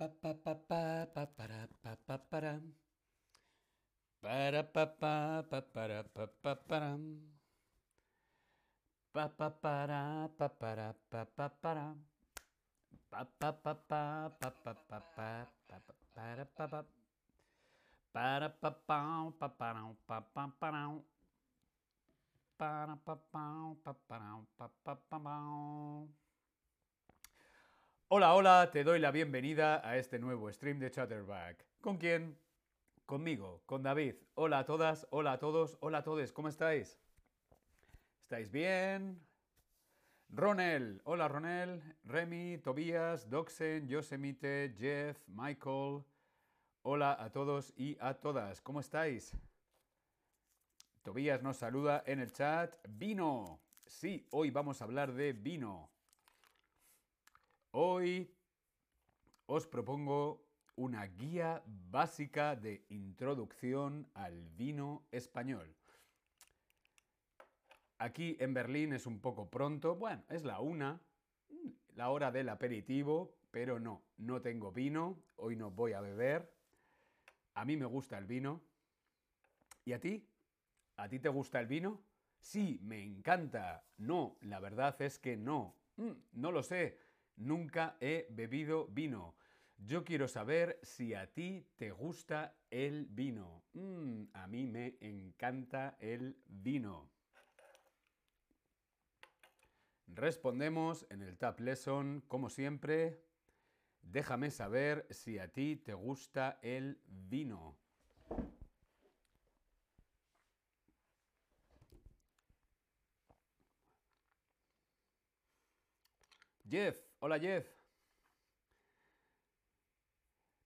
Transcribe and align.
Ba-da-ba-bow, 0.00 1.12
ba-ba-dow, 1.12 1.68
ba-ba-bow, 23.84 24.40
ba-ba-bow. 24.56 26.19
Hola, 28.12 28.34
hola, 28.34 28.70
te 28.72 28.82
doy 28.82 28.98
la 28.98 29.12
bienvenida 29.12 29.88
a 29.88 29.96
este 29.96 30.18
nuevo 30.18 30.52
stream 30.52 30.80
de 30.80 30.90
Chatterback. 30.90 31.64
¿Con 31.80 31.96
quién? 31.96 32.36
Conmigo, 33.06 33.62
con 33.66 33.84
David. 33.84 34.16
Hola 34.34 34.58
a 34.58 34.64
todas, 34.64 35.06
hola 35.10 35.34
a 35.34 35.38
todos, 35.38 35.76
hola 35.78 35.98
a 35.98 36.02
todos, 36.02 36.32
¿cómo 36.32 36.48
estáis? 36.48 36.98
¿Estáis 38.22 38.50
bien? 38.50 39.24
Ronel, 40.28 41.00
hola 41.04 41.28
Ronel, 41.28 41.80
Remy, 42.02 42.58
Tobías, 42.58 43.30
Doxen, 43.30 43.86
Yosemite, 43.86 44.74
Jeff, 44.76 45.16
Michael. 45.28 46.02
Hola 46.82 47.16
a 47.16 47.30
todos 47.30 47.72
y 47.76 47.96
a 48.00 48.14
todas, 48.14 48.60
¿cómo 48.60 48.80
estáis? 48.80 49.36
Tobías 51.04 51.44
nos 51.44 51.58
saluda 51.58 52.02
en 52.04 52.18
el 52.18 52.32
chat. 52.32 52.74
Vino. 52.88 53.60
Sí, 53.86 54.26
hoy 54.32 54.50
vamos 54.50 54.80
a 54.80 54.84
hablar 54.86 55.12
de 55.12 55.32
vino. 55.32 55.92
Hoy 57.72 58.28
os 59.46 59.68
propongo 59.68 60.44
una 60.74 61.06
guía 61.06 61.62
básica 61.66 62.56
de 62.56 62.84
introducción 62.88 64.10
al 64.14 64.48
vino 64.56 65.06
español. 65.12 65.76
Aquí 67.98 68.36
en 68.40 68.54
Berlín 68.54 68.92
es 68.92 69.06
un 69.06 69.20
poco 69.20 69.48
pronto, 69.50 69.94
bueno, 69.94 70.24
es 70.30 70.42
la 70.42 70.58
una, 70.58 71.00
la 71.94 72.10
hora 72.10 72.32
del 72.32 72.48
aperitivo, 72.48 73.36
pero 73.52 73.78
no, 73.78 74.02
no 74.16 74.42
tengo 74.42 74.72
vino, 74.72 75.22
hoy 75.36 75.54
no 75.54 75.70
voy 75.70 75.92
a 75.92 76.00
beber. 76.00 76.52
A 77.54 77.64
mí 77.64 77.76
me 77.76 77.86
gusta 77.86 78.18
el 78.18 78.26
vino. 78.26 78.62
¿Y 79.84 79.92
a 79.92 80.00
ti? 80.00 80.26
¿A 80.96 81.08
ti 81.08 81.20
te 81.20 81.28
gusta 81.28 81.60
el 81.60 81.66
vino? 81.66 82.02
Sí, 82.40 82.80
me 82.82 83.00
encanta. 83.04 83.84
No, 83.98 84.38
la 84.40 84.58
verdad 84.58 85.00
es 85.02 85.20
que 85.20 85.36
no. 85.36 85.76
Mm, 85.96 86.12
no 86.32 86.50
lo 86.50 86.64
sé. 86.64 87.09
Nunca 87.40 87.96
he 88.00 88.26
bebido 88.28 88.86
vino. 88.88 89.34
Yo 89.78 90.04
quiero 90.04 90.28
saber 90.28 90.78
si 90.82 91.14
a 91.14 91.32
ti 91.32 91.66
te 91.76 91.90
gusta 91.90 92.54
el 92.70 93.06
vino. 93.06 93.64
Mm, 93.72 94.24
a 94.34 94.46
mí 94.46 94.66
me 94.66 94.98
encanta 95.00 95.96
el 96.00 96.36
vino. 96.46 97.10
Respondemos 100.06 101.06
en 101.08 101.22
el 101.22 101.38
Tab 101.38 101.58
Lesson, 101.60 102.22
como 102.28 102.50
siempre. 102.50 103.24
Déjame 104.02 104.50
saber 104.50 105.06
si 105.08 105.38
a 105.38 105.48
ti 105.48 105.76
te 105.76 105.94
gusta 105.94 106.58
el 106.60 107.00
vino. 107.06 107.78
Jeff, 116.68 117.09
hola 117.20 117.38
Jeff. 117.38 117.66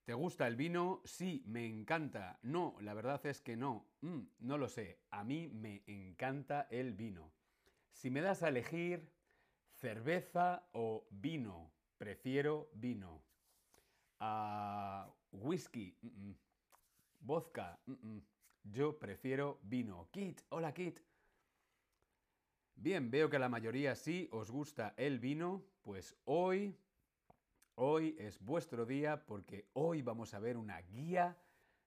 ¿Te 0.05 0.14
gusta 0.14 0.47
el 0.47 0.56
vino? 0.56 1.00
Sí, 1.05 1.42
me 1.46 1.66
encanta. 1.66 2.39
No, 2.42 2.77
la 2.80 2.95
verdad 2.95 3.24
es 3.27 3.40
que 3.40 3.56
no. 3.56 3.86
Mm, 4.02 4.20
no 4.40 4.58
lo 4.58 4.68
sé. 4.68 4.98
A 5.11 5.24
mí 5.24 5.48
me 5.48 5.83
encanta 5.86 6.67
el 6.70 6.92
vino. 6.92 7.33
Si 7.90 8.11
me 8.11 8.20
das 8.20 8.42
a 8.42 8.48
elegir 8.48 9.11
cerveza 9.73 10.68
o 10.73 11.06
vino, 11.11 11.70
prefiero 11.96 12.70
vino. 12.74 13.23
Ah, 14.20 15.11
whisky, 15.33 15.96
mm, 16.02 16.06
mm. 16.06 16.34
vodka, 17.20 17.79
yo 18.62 18.98
prefiero 18.98 19.58
vino. 19.62 20.08
Kit, 20.12 20.42
hola 20.50 20.73
Kit. 20.73 21.00
Bien, 22.77 23.11
veo 23.11 23.30
que 23.30 23.39
la 23.39 23.48
mayoría 23.48 23.95
sí 23.95 24.29
os 24.33 24.51
gusta 24.51 24.95
el 24.96 25.18
vino, 25.18 25.64
pues 25.83 26.17
hoy, 26.24 26.77
hoy 27.77 28.17
es 28.18 28.40
vuestro 28.40 28.85
día 28.85 29.24
porque 29.27 29.70
hoy 29.74 30.02
vamos 30.02 30.35
a 30.35 30.40
ver 30.40 30.57
una 30.57 30.80
guía 30.83 31.39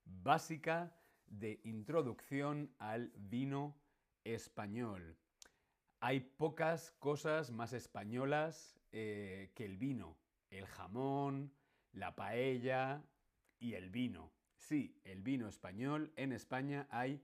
básica 0.06 0.96
de 1.28 1.60
introducción 1.66 2.74
al 2.80 3.12
vino 3.16 3.76
español. 4.24 5.18
Hay 6.00 6.22
pocas 6.22 6.92
cosas 7.00 7.52
más 7.52 7.74
españolas 7.74 8.80
eh, 8.92 9.52
que 9.54 9.66
el 9.66 9.78
vino. 9.78 10.18
El 10.50 10.66
jamón, 10.66 11.52
la 11.92 12.16
paella 12.16 13.04
y 13.60 13.74
el 13.74 13.90
vino. 13.90 14.32
Sí, 14.56 15.00
el 15.04 15.22
vino 15.22 15.48
español. 15.48 16.14
En 16.16 16.32
España 16.32 16.88
hay 16.90 17.22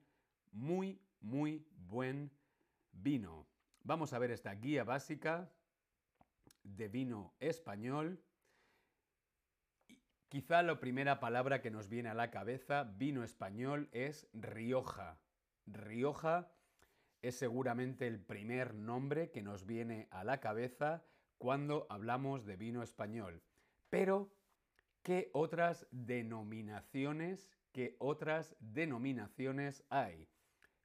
muy, 0.52 1.00
muy 1.22 1.66
buen 1.76 2.30
vino. 2.92 3.53
Vamos 3.86 4.14
a 4.14 4.20
ver 4.20 4.32
esta 4.32 4.54
guía 4.56 4.86
básica 4.86 5.52
de 6.64 6.88
vino 6.88 7.36
español. 7.42 8.24
Quizá 10.30 10.64
la 10.64 10.80
primera 10.80 11.20
palabra 11.20 11.62
que 11.62 11.70
nos 11.70 11.90
viene 11.90 12.08
a 12.08 12.14
la 12.14 12.32
cabeza, 12.32 12.86
vino 12.86 13.26
español, 13.26 13.90
es 13.92 14.30
Rioja. 14.32 15.20
Rioja 15.66 16.50
es 17.22 17.36
seguramente 17.36 18.08
el 18.08 18.22
primer 18.22 18.74
nombre 18.74 19.32
que 19.32 19.42
nos 19.42 19.66
viene 19.66 20.08
a 20.12 20.24
la 20.24 20.40
cabeza 20.40 21.04
cuando 21.38 21.86
hablamos 21.90 22.46
de 22.46 22.56
vino 22.56 22.84
español. 22.84 23.44
Pero, 23.90 24.34
¿qué 25.02 25.30
otras 25.34 25.88
denominaciones, 25.92 27.50
qué 27.74 27.98
otras 28.00 28.56
denominaciones 28.62 29.84
hay? 29.90 30.30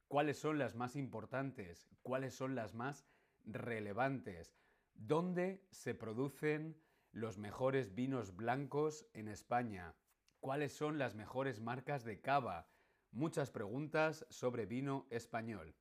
¿Cuáles 0.08 0.38
son 0.38 0.58
las 0.58 0.74
más 0.74 0.96
importantes? 0.96 1.86
¿Cuáles 2.02 2.34
son 2.34 2.54
las 2.54 2.72
más 2.72 3.06
relevantes? 3.44 4.56
¿Dónde 4.94 5.66
se 5.70 5.94
producen 5.94 6.80
los 7.12 7.36
mejores 7.36 7.94
vinos 7.94 8.34
blancos 8.34 9.06
en 9.12 9.28
España? 9.28 9.94
¿Cuáles 10.40 10.72
son 10.72 10.98
las 10.98 11.14
mejores 11.14 11.60
marcas 11.60 12.04
de 12.04 12.22
cava? 12.22 12.70
Muchas 13.10 13.50
preguntas 13.50 14.26
sobre 14.30 14.64
vino 14.64 15.06
español. 15.10 15.74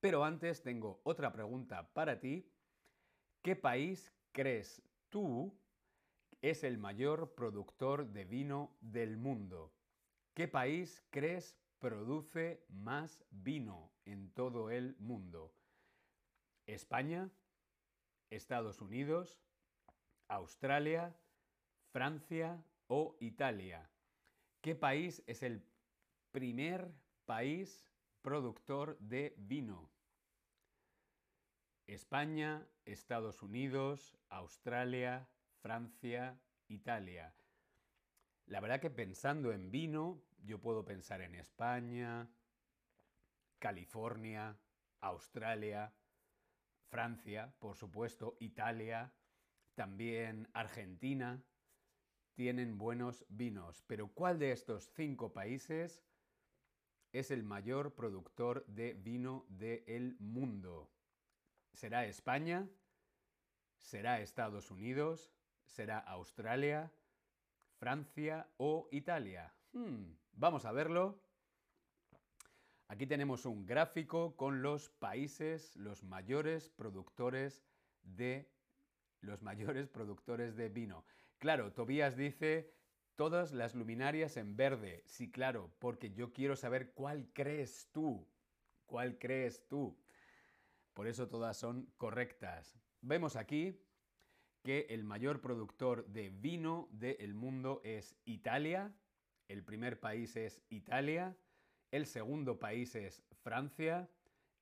Pero 0.00 0.24
antes 0.24 0.64
tengo 0.64 1.00
otra 1.04 1.32
pregunta 1.32 1.92
para 1.92 2.18
ti. 2.18 2.52
¿Qué 3.40 3.54
país 3.54 4.12
crees 4.32 4.82
tú 5.10 5.56
es 6.42 6.64
el 6.64 6.76
mayor 6.76 7.36
productor 7.36 8.08
de 8.08 8.24
vino 8.24 8.76
del 8.80 9.16
mundo? 9.16 9.72
¿Qué 10.34 10.48
país 10.48 11.04
crees 11.10 11.56
produce 11.84 12.64
más 12.70 13.22
vino 13.30 13.92
en 14.06 14.30
todo 14.30 14.70
el 14.70 14.96
mundo? 15.00 15.52
España, 16.64 17.30
Estados 18.30 18.80
Unidos, 18.80 19.38
Australia, 20.28 21.14
Francia 21.92 22.64
o 22.86 23.18
Italia. 23.20 23.90
¿Qué 24.62 24.74
país 24.74 25.22
es 25.26 25.42
el 25.42 25.62
primer 26.32 26.90
país 27.26 27.84
productor 28.22 28.98
de 28.98 29.34
vino? 29.36 29.90
España, 31.86 32.66
Estados 32.86 33.42
Unidos, 33.42 34.16
Australia, 34.30 35.28
Francia, 35.60 36.40
Italia. 36.66 37.34
La 38.46 38.60
verdad 38.60 38.80
que 38.80 38.88
pensando 38.88 39.52
en 39.52 39.70
vino, 39.70 40.22
yo 40.44 40.60
puedo 40.60 40.84
pensar 40.84 41.22
en 41.22 41.34
España, 41.34 42.28
California, 43.58 44.56
Australia, 45.00 45.92
Francia, 46.88 47.54
por 47.58 47.76
supuesto, 47.76 48.36
Italia, 48.40 49.12
también 49.74 50.48
Argentina, 50.52 51.42
tienen 52.34 52.78
buenos 52.78 53.24
vinos. 53.28 53.82
Pero 53.86 54.08
¿cuál 54.08 54.38
de 54.38 54.52
estos 54.52 54.90
cinco 54.94 55.32
países 55.32 56.04
es 57.12 57.30
el 57.30 57.42
mayor 57.42 57.94
productor 57.94 58.66
de 58.66 58.94
vino 58.94 59.46
del 59.48 60.16
mundo? 60.18 60.90
¿Será 61.72 62.06
España? 62.06 62.68
¿Será 63.78 64.20
Estados 64.20 64.70
Unidos? 64.70 65.32
¿Será 65.66 65.98
Australia? 65.98 66.92
¿Francia 67.78 68.48
o 68.56 68.88
Italia? 68.90 69.54
Hmm, 69.74 70.14
vamos 70.34 70.64
a 70.66 70.72
verlo. 70.72 71.20
Aquí 72.86 73.08
tenemos 73.08 73.44
un 73.44 73.66
gráfico 73.66 74.36
con 74.36 74.62
los 74.62 74.88
países, 74.88 75.74
los 75.74 76.04
mayores 76.04 76.68
productores 76.70 77.64
de 78.02 78.48
los 79.20 79.42
mayores 79.42 79.88
productores 79.88 80.54
de 80.54 80.68
vino. 80.68 81.04
Claro, 81.38 81.72
Tobías 81.72 82.16
dice 82.16 82.72
todas 83.16 83.52
las 83.52 83.74
luminarias 83.74 84.36
en 84.36 84.54
verde. 84.54 85.02
Sí, 85.06 85.32
claro, 85.32 85.74
porque 85.80 86.12
yo 86.12 86.32
quiero 86.32 86.54
saber 86.54 86.92
cuál 86.92 87.28
crees 87.32 87.88
tú. 87.90 88.28
¿Cuál 88.86 89.18
crees 89.18 89.66
tú? 89.66 89.98
Por 90.92 91.08
eso 91.08 91.28
todas 91.28 91.56
son 91.56 91.90
correctas. 91.96 92.78
Vemos 93.00 93.34
aquí 93.34 93.80
que 94.62 94.86
el 94.90 95.02
mayor 95.02 95.40
productor 95.40 96.06
de 96.06 96.28
vino 96.30 96.88
del 96.92 97.34
mundo 97.34 97.80
es 97.82 98.14
Italia. 98.24 98.94
El 99.48 99.62
primer 99.62 100.00
país 100.00 100.36
es 100.36 100.62
Italia. 100.68 101.36
El 101.90 102.06
segundo 102.06 102.58
país 102.58 102.94
es 102.94 103.22
Francia. 103.42 104.08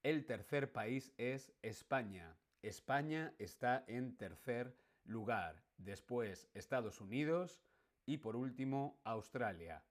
El 0.03 0.27
tercer 0.27 0.73
país 0.73 1.13
es 1.17 1.53
España. 1.63 2.37
España 2.63 3.35
está 3.39 3.85
en 3.87 4.17
tercer 4.17 4.77
lugar. 5.05 5.63
Después 5.77 6.49
Estados 6.55 7.01
Unidos 7.01 7.61
y 8.07 8.19
por 8.19 8.37
último 8.37 9.01
Australia. 9.05 9.83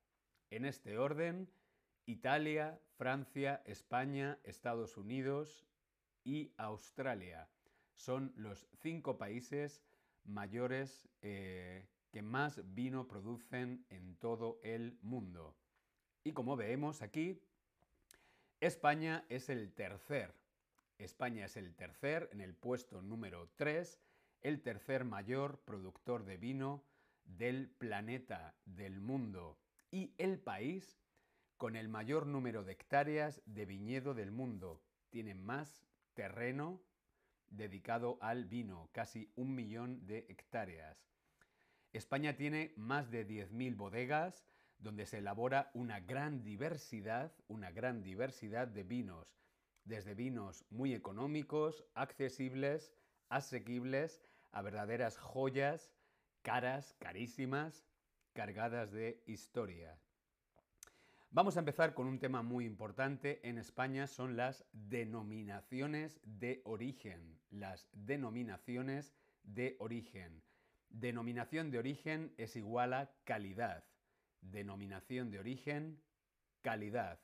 En 0.49 0.65
este 0.65 0.97
orden, 0.97 1.49
Italia, 2.05 2.79
Francia, 2.97 3.61
España, 3.65 4.39
Estados 4.43 4.97
Unidos 4.97 5.65
y 6.23 6.53
Australia 6.57 7.49
son 7.95 8.33
los 8.35 8.67
cinco 8.81 9.17
países 9.17 9.83
mayores 10.23 11.07
eh, 11.21 11.87
que 12.11 12.21
más 12.21 12.61
vino 12.73 13.07
producen 13.07 13.85
en 13.89 14.15
todo 14.15 14.59
el 14.63 14.97
mundo. 15.01 15.55
Y 16.23 16.33
como 16.33 16.55
vemos 16.55 17.01
aquí, 17.01 17.41
España 18.59 19.25
es 19.29 19.49
el 19.49 19.71
tercer. 19.73 20.33
España 20.97 21.45
es 21.45 21.57
el 21.57 21.73
tercer, 21.73 22.29
en 22.31 22.41
el 22.41 22.53
puesto 22.53 23.01
número 23.01 23.49
3, 23.55 23.99
el 24.41 24.61
tercer 24.61 25.03
mayor 25.03 25.59
productor 25.61 26.25
de 26.25 26.37
vino 26.37 26.83
del 27.25 27.69
planeta, 27.69 28.55
del 28.65 28.99
mundo, 28.99 29.57
y 29.89 30.13
el 30.17 30.37
país 30.39 30.99
con 31.57 31.75
el 31.75 31.89
mayor 31.89 32.27
número 32.27 32.63
de 32.63 32.73
hectáreas 32.73 33.41
de 33.45 33.65
viñedo 33.65 34.13
del 34.13 34.31
mundo. 34.31 34.81
Tiene 35.09 35.33
más 35.33 35.83
terreno 36.13 36.81
dedicado 37.49 38.17
al 38.21 38.45
vino, 38.45 38.89
casi 38.91 39.31
un 39.35 39.55
millón 39.55 40.05
de 40.05 40.25
hectáreas. 40.29 41.10
España 41.93 42.35
tiene 42.35 42.73
más 42.77 43.11
de 43.11 43.27
10.000 43.27 43.75
bodegas 43.75 44.45
donde 44.79 45.05
se 45.05 45.19
elabora 45.19 45.69
una 45.73 45.99
gran 45.99 46.43
diversidad, 46.43 47.33
una 47.47 47.71
gran 47.71 48.01
diversidad 48.01 48.67
de 48.67 48.83
vinos, 48.83 49.37
desde 49.83 50.15
vinos 50.15 50.65
muy 50.69 50.93
económicos, 50.93 51.85
accesibles, 51.93 52.93
asequibles, 53.29 54.21
a 54.51 54.61
verdaderas 54.61 55.17
joyas, 55.17 55.91
caras, 56.41 56.95
carísimas, 56.99 57.85
cargadas 58.33 58.91
de 58.91 59.23
historia. 59.27 59.97
Vamos 61.29 61.55
a 61.55 61.59
empezar 61.59 61.93
con 61.93 62.07
un 62.07 62.19
tema 62.19 62.41
muy 62.41 62.65
importante 62.65 63.47
en 63.47 63.57
España, 63.57 64.07
son 64.07 64.35
las 64.35 64.65
denominaciones 64.73 66.19
de 66.23 66.61
origen. 66.65 67.39
Las 67.49 67.87
denominaciones 67.93 69.13
de 69.43 69.77
origen. 69.79 70.43
Denominación 70.93 71.71
de 71.71 71.79
origen 71.79 72.33
es 72.37 72.55
igual 72.55 72.93
a 72.93 73.11
calidad. 73.23 73.83
Denominación 74.41 75.31
de 75.31 75.39
origen, 75.39 76.01
calidad. 76.61 77.19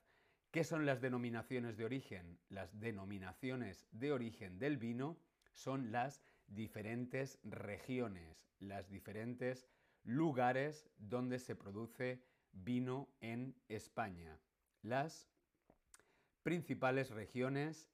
¿Qué 0.51 0.63
son 0.63 0.85
las 0.85 1.01
denominaciones 1.01 1.77
de 1.77 1.85
origen? 1.85 2.39
Las 2.49 2.79
denominaciones 2.79 3.85
de 3.91 4.13
origen 4.13 4.57
del 4.57 4.77
vino 4.77 5.17
son 5.51 5.91
las 5.91 6.21
diferentes 6.47 7.39
regiones, 7.43 8.47
las 8.59 8.89
diferentes 8.89 9.67
lugares 10.03 10.89
donde 10.97 11.37
se 11.37 11.55
produce 11.55 12.23
vino 12.53 13.09
en 13.19 13.53
España. 13.67 14.39
Las 14.81 15.27
principales 16.41 17.11
regiones 17.11 17.89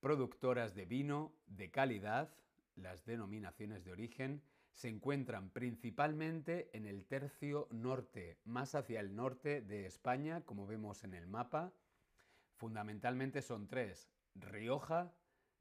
productoras 0.00 0.74
de 0.74 0.84
vino 0.84 1.32
de 1.46 1.70
calidad, 1.70 2.34
las 2.74 3.04
denominaciones 3.06 3.84
de 3.84 3.92
origen, 3.92 4.42
se 4.76 4.88
encuentran 4.88 5.48
principalmente 5.48 6.68
en 6.74 6.84
el 6.84 7.06
tercio 7.06 7.66
norte, 7.70 8.36
más 8.44 8.74
hacia 8.74 9.00
el 9.00 9.16
norte 9.16 9.62
de 9.62 9.86
España, 9.86 10.42
como 10.42 10.66
vemos 10.66 11.02
en 11.02 11.14
el 11.14 11.26
mapa. 11.26 11.72
Fundamentalmente 12.56 13.40
son 13.40 13.68
tres, 13.68 14.10
Rioja, 14.34 15.14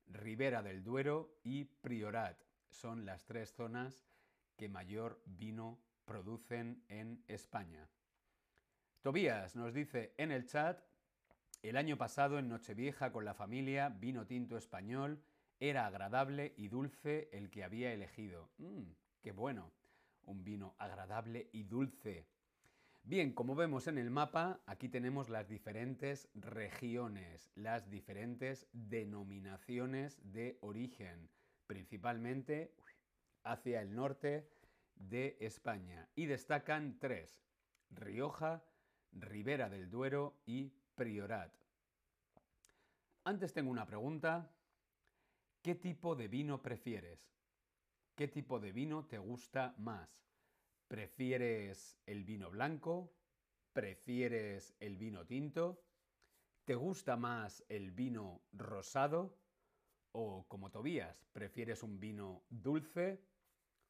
Ribera 0.07 0.61
del 0.61 0.83
Duero 0.83 1.39
y 1.43 1.63
Priorat. 1.63 2.37
Son 2.69 3.05
las 3.05 3.23
tres 3.23 3.53
zonas 3.53 4.05
que 4.57 4.67
mayor 4.67 5.21
vino 5.25 5.79
producen 6.03 6.83
en 6.89 7.23
España. 7.29 7.87
Tobías 9.01 9.55
nos 9.55 9.73
dice 9.73 10.13
en 10.17 10.33
el 10.33 10.45
chat, 10.45 10.83
el 11.63 11.77
año 11.77 11.97
pasado 11.97 12.37
en 12.37 12.49
Nochevieja 12.49 13.13
con 13.13 13.23
la 13.23 13.33
familia, 13.33 13.87
vino 13.87 14.27
tinto 14.27 14.57
español, 14.57 15.23
era 15.57 15.85
agradable 15.85 16.53
y 16.57 16.67
dulce 16.67 17.29
el 17.31 17.49
que 17.49 17.63
había 17.63 17.93
elegido. 17.93 18.49
Mmm, 18.57 18.91
qué 19.25 19.31
bueno, 19.31 19.71
un 20.25 20.43
vino 20.43 20.75
agradable 20.77 21.49
y 21.51 21.63
dulce. 21.63 22.27
Bien, 23.01 23.33
como 23.33 23.55
vemos 23.55 23.87
en 23.87 23.97
el 23.97 24.11
mapa, 24.11 24.61
aquí 24.67 24.87
tenemos 24.87 25.29
las 25.29 25.49
diferentes 25.49 26.29
regiones, 26.35 27.49
las 27.55 27.89
diferentes 27.89 28.67
denominaciones 28.71 30.21
de 30.31 30.59
origen, 30.61 31.27
principalmente 31.65 32.75
hacia 33.43 33.81
el 33.81 33.95
norte 33.95 34.47
de 34.93 35.37
España. 35.39 36.07
Y 36.13 36.27
destacan 36.27 36.99
tres, 36.99 37.43
Rioja, 37.89 38.63
Ribera 39.11 39.69
del 39.69 39.89
Duero 39.89 40.39
y 40.45 40.71
Priorat. 40.93 41.51
Antes 43.23 43.53
tengo 43.53 43.71
una 43.71 43.87
pregunta. 43.87 44.51
¿Qué 45.63 45.73
tipo 45.73 46.15
de 46.15 46.27
vino 46.27 46.61
prefieres? 46.61 47.34
¿Qué 48.15 48.29
tipo 48.29 48.61
de 48.61 48.71
vino 48.71 49.05
te 49.05 49.17
gusta 49.17 49.75
más? 49.77 50.09
¿Prefieres 50.87 51.99
el 52.05 52.23
vino 52.23 52.49
blanco? 52.49 53.13
¿Prefieres 53.73 54.73
el 54.79 54.95
vino 54.95 55.25
tinto? 55.25 55.83
¿Te 56.63 56.75
gusta 56.75 57.17
más 57.17 57.65
el 57.67 57.91
vino 57.91 58.41
rosado? 58.53 59.37
¿O 60.13 60.47
como 60.47 60.71
Tobías, 60.71 61.25
prefieres 61.33 61.83
un 61.83 61.99
vino 61.99 62.45
dulce? 62.49 63.21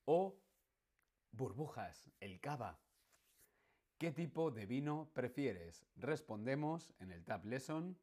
¿O 0.06 0.42
burbujas, 1.32 2.10
el 2.20 2.40
cava? 2.40 2.80
¿Qué 4.00 4.12
tipo 4.12 4.50
de 4.50 4.66
vino 4.66 5.12
prefieres? 5.14 5.86
Respondemos 5.98 6.96
en 6.98 7.12
el 7.12 7.24
Tab 7.24 7.46
Lesson. 7.46 7.96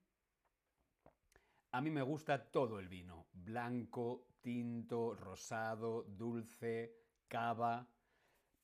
A 1.73 1.81
mí 1.81 1.91
me 1.91 2.03
gusta 2.03 2.53
todo 2.53 2.79
el 2.79 2.89
vino, 2.89 3.27
blanco, 3.33 4.29
tinto, 4.43 5.15
rosado, 5.15 6.03
dulce, 6.03 6.95
cava 7.29 7.89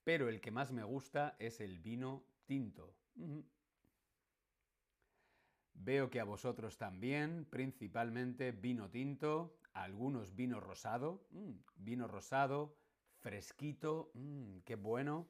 pero 0.09 0.31
el 0.31 0.41
que 0.41 0.51
más 0.51 0.73
me 0.73 0.83
gusta 0.85 1.37
es 1.39 1.61
el 1.61 1.81
vino 1.81 2.25
tinto. 2.47 2.97
Veo 5.75 6.09
que 6.09 6.19
a 6.19 6.25
vosotros 6.25 6.79
también, 6.79 7.45
principalmente 7.45 8.53
vino 8.53 8.89
tinto, 8.89 9.59
algunos 9.75 10.35
vino 10.35 10.61
rosado, 10.61 11.27
mm, 11.31 11.51
vino 11.77 12.09
rosado, 12.09 12.79
fresquito, 13.19 14.11
mm, 14.15 14.61
qué 14.61 14.77
bueno. 14.77 15.29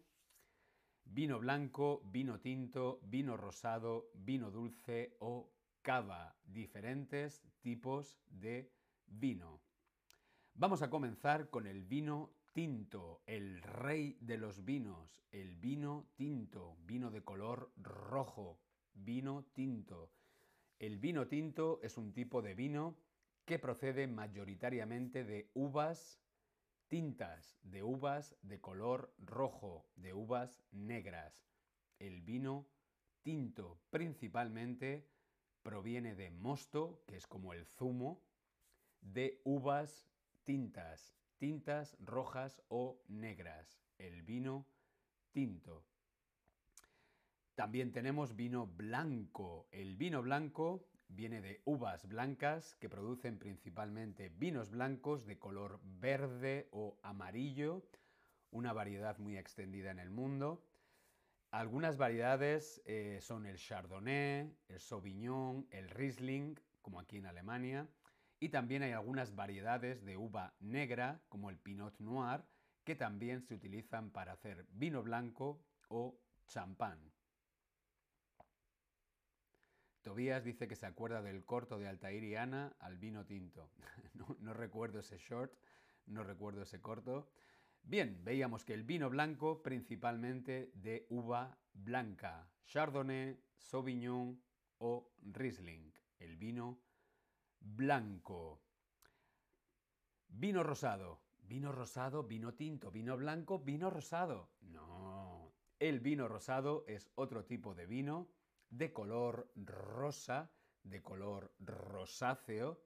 Vino 1.03 1.41
blanco, 1.41 2.01
vino 2.05 2.39
tinto, 2.39 3.01
vino 3.03 3.37
rosado, 3.37 4.13
vino 4.15 4.53
dulce 4.53 5.17
o 5.19 5.53
cava, 5.83 6.37
diferentes 6.45 7.43
tipos 7.63 8.21
de 8.29 8.73
vino. 9.09 9.68
Vamos 10.61 10.83
a 10.83 10.91
comenzar 10.91 11.51
con 11.51 11.69
el 11.69 11.85
vino 11.85 12.33
tinto, 12.53 13.23
el 13.27 13.63
rey 13.63 14.19
de 14.21 14.39
los 14.39 14.65
vinos, 14.65 15.23
el 15.31 15.55
vino 15.55 16.09
tinto, 16.17 16.77
vino 16.81 17.13
de 17.13 17.23
color 17.23 17.71
rojo, 17.77 18.59
vino 18.93 19.45
tinto. 19.55 20.11
El 20.81 20.99
vino 20.99 21.29
tinto 21.29 21.79
es 21.85 21.97
un 21.97 22.13
tipo 22.13 22.43
de 22.43 22.55
vino 22.55 22.97
que 23.45 23.61
procede 23.61 24.09
mayoritariamente 24.09 25.23
de 25.23 25.49
uvas 25.55 26.21
tintas, 26.89 27.57
de 27.63 27.85
uvas 27.85 28.35
de 28.43 28.61
color 28.61 29.15
rojo, 29.19 29.87
de 29.95 30.13
uvas 30.13 30.61
negras. 30.73 31.47
El 32.01 32.21
vino 32.21 32.67
tinto 33.23 33.79
principalmente 33.91 35.09
proviene 35.63 36.17
de 36.17 36.33
mosto, 36.33 37.05
que 37.07 37.15
es 37.15 37.29
como 37.29 37.53
el 37.53 37.65
zumo, 37.65 38.25
de 39.01 39.41
uvas 39.45 40.08
tintas 40.49 41.19
tintas 41.37 41.95
rojas 42.01 42.63
o 42.69 42.99
negras, 43.07 43.79
el 43.99 44.23
vino 44.23 44.67
tinto. 45.33 45.85
También 47.55 47.93
tenemos 47.93 48.35
vino 48.35 48.67
blanco. 48.67 49.69
El 49.71 49.97
vino 49.97 50.23
blanco 50.23 50.89
viene 51.09 51.43
de 51.43 51.61
uvas 51.67 52.09
blancas 52.09 52.75
que 52.77 52.89
producen 52.89 53.39
principalmente 53.39 54.31
vinos 54.31 54.71
blancos 54.71 55.27
de 55.27 55.39
color 55.39 55.81
verde 55.83 56.67
o 56.73 56.99
amarillo 57.03 57.83
una 58.51 58.73
variedad 58.73 59.19
muy 59.19 59.37
extendida 59.37 59.91
en 59.91 59.99
el 59.99 60.09
mundo. 60.09 60.65
Algunas 61.51 61.99
variedades 61.99 62.81
eh, 62.87 63.19
son 63.21 63.45
el 63.45 63.59
Chardonnay, 63.59 64.51
el 64.69 64.81
Sauvignon, 64.81 65.67
el 65.71 65.91
Riesling, 65.91 66.59
como 66.81 67.01
aquí 67.01 67.19
en 67.19 67.27
Alemania, 67.27 67.87
y 68.41 68.51
también 68.51 68.83
hay 68.83 68.93
algunas 68.93 69.35
variedades 69.35 70.05
de 70.05 70.17
uva 70.17 70.55
negra, 70.61 71.21
como 71.29 71.51
el 71.51 71.59
Pinot 71.59 71.99
Noir, 71.99 72.45
que 72.85 72.95
también 72.95 73.43
se 73.43 73.55
utilizan 73.55 74.11
para 74.11 74.33
hacer 74.33 74.67
vino 74.71 75.03
blanco 75.03 75.65
o 75.89 76.21
champán. 76.47 77.13
Tobías 80.03 80.45
dice 80.45 80.69
que 80.69 80.77
se 80.77 80.87
acuerda 80.87 81.21
del 81.21 81.45
corto 81.45 81.79
de 81.79 81.89
Altair 81.89 82.25
y 82.25 82.37
Ana 82.37 82.75
al 82.79 82.97
vino 82.97 83.27
tinto. 83.27 83.71
no, 84.41 84.55
recuerdo 84.55 85.01
ese 85.01 85.19
short, 85.19 85.53
no 86.07 86.23
recuerdo 86.23 86.63
ese 86.63 86.81
corto. 86.81 87.31
Bien, 87.83 88.25
veíamos 88.25 88.65
que 88.65 88.75
el 88.75 88.85
vino 88.85 89.11
blanco 89.11 89.63
principalmente 89.63 90.71
de 90.75 91.07
uva 91.11 91.59
blanca, 91.75 92.49
Chardonnay, 92.65 93.39
Sauvignon 93.59 94.41
o 94.79 95.13
Riesling, 95.21 95.93
el 96.19 96.37
vino 96.37 96.81
blanco. 97.61 98.61
Vino 100.29 100.63
rosado, 100.63 101.21
vino 101.43 101.73
rosado, 101.73 102.23
vino 102.23 102.55
tinto, 102.55 102.91
vino 102.91 103.17
blanco, 103.17 103.59
vino 103.59 103.91
rosado. 103.91 104.51
No, 104.61 105.53
el 105.79 106.01
vino 106.01 106.29
rosado 106.29 106.85
es 106.87 107.11
otro 107.15 107.45
tipo 107.45 107.75
de 107.75 107.87
vino 107.87 108.29
de 108.71 108.93
color 108.93 109.51
rosa, 109.57 110.51
de 110.83 111.03
color 111.03 111.53
rosáceo. 111.61 112.81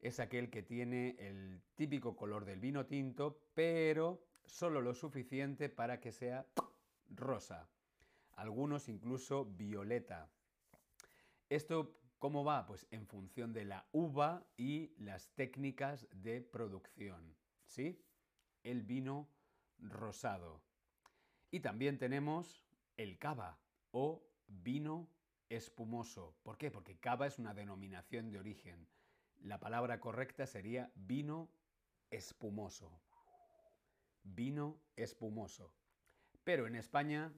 Es 0.00 0.20
aquel 0.20 0.50
que 0.50 0.62
tiene 0.62 1.16
el 1.18 1.62
típico 1.74 2.14
color 2.14 2.44
del 2.44 2.60
vino 2.60 2.86
tinto, 2.86 3.40
pero 3.54 4.26
solo 4.44 4.80
lo 4.80 4.94
suficiente 4.94 5.68
para 5.68 6.00
que 6.00 6.12
sea 6.12 6.46
rosa. 7.10 7.68
Algunos 8.32 8.88
incluso 8.88 9.44
violeta. 9.46 10.28
¿Esto 11.48 11.96
cómo 12.24 12.42
va? 12.42 12.64
Pues 12.64 12.86
en 12.90 13.06
función 13.06 13.52
de 13.52 13.66
la 13.66 13.86
uva 13.92 14.46
y 14.56 14.94
las 14.96 15.28
técnicas 15.34 16.08
de 16.10 16.40
producción. 16.40 17.36
¿Sí? 17.66 18.02
El 18.62 18.80
vino 18.80 19.28
rosado. 19.78 20.62
Y 21.50 21.60
también 21.60 21.98
tenemos 21.98 22.64
el 22.96 23.18
cava 23.18 23.58
o 23.90 24.26
vino 24.46 25.06
espumoso. 25.50 26.34
¿Por 26.42 26.56
qué? 26.56 26.70
Porque 26.70 26.96
cava 26.96 27.26
es 27.26 27.38
una 27.38 27.52
denominación 27.52 28.30
de 28.30 28.38
origen. 28.38 28.88
La 29.42 29.60
palabra 29.60 30.00
correcta 30.00 30.46
sería 30.46 30.90
vino 30.94 31.50
espumoso. 32.08 33.02
Vino 34.22 34.80
espumoso. 34.96 35.74
Pero 36.42 36.66
en 36.66 36.76
España 36.76 37.34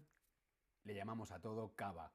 le 0.84 0.94
llamamos 0.94 1.32
a 1.32 1.40
todo 1.40 1.74
cava. 1.74 2.12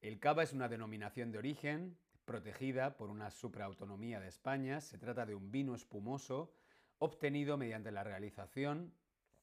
El 0.00 0.18
cava 0.20 0.42
es 0.42 0.52
una 0.52 0.68
denominación 0.68 1.32
de 1.32 1.38
origen 1.38 1.96
protegida 2.24 2.96
por 2.96 3.10
una 3.10 3.30
supraautonomía 3.30 4.20
de 4.20 4.28
España. 4.28 4.80
Se 4.80 4.98
trata 4.98 5.26
de 5.26 5.34
un 5.34 5.50
vino 5.50 5.74
espumoso 5.74 6.52
obtenido 6.98 7.56
mediante 7.56 7.90
la 7.92 8.04
realización 8.04 8.92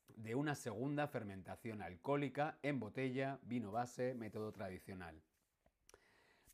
de 0.08 0.36
una 0.36 0.56
segunda 0.56 1.08
fermentación 1.08 1.82
alcohólica 1.82 2.60
en 2.62 2.80
botella, 2.80 3.40
vino 3.44 3.72
base, 3.72 4.14
método 4.14 4.52
tradicional. 4.52 5.22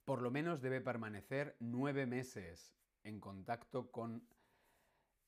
Por 0.05 0.21
lo 0.21 0.31
menos 0.31 0.61
debe 0.61 0.81
permanecer 0.81 1.55
nueve 1.59 2.05
meses 2.05 2.73
en 3.03 3.19
contacto 3.19 3.91
con 3.91 4.23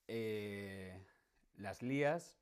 eh, 0.08 1.06
las 1.56 1.82
lías 1.82 2.38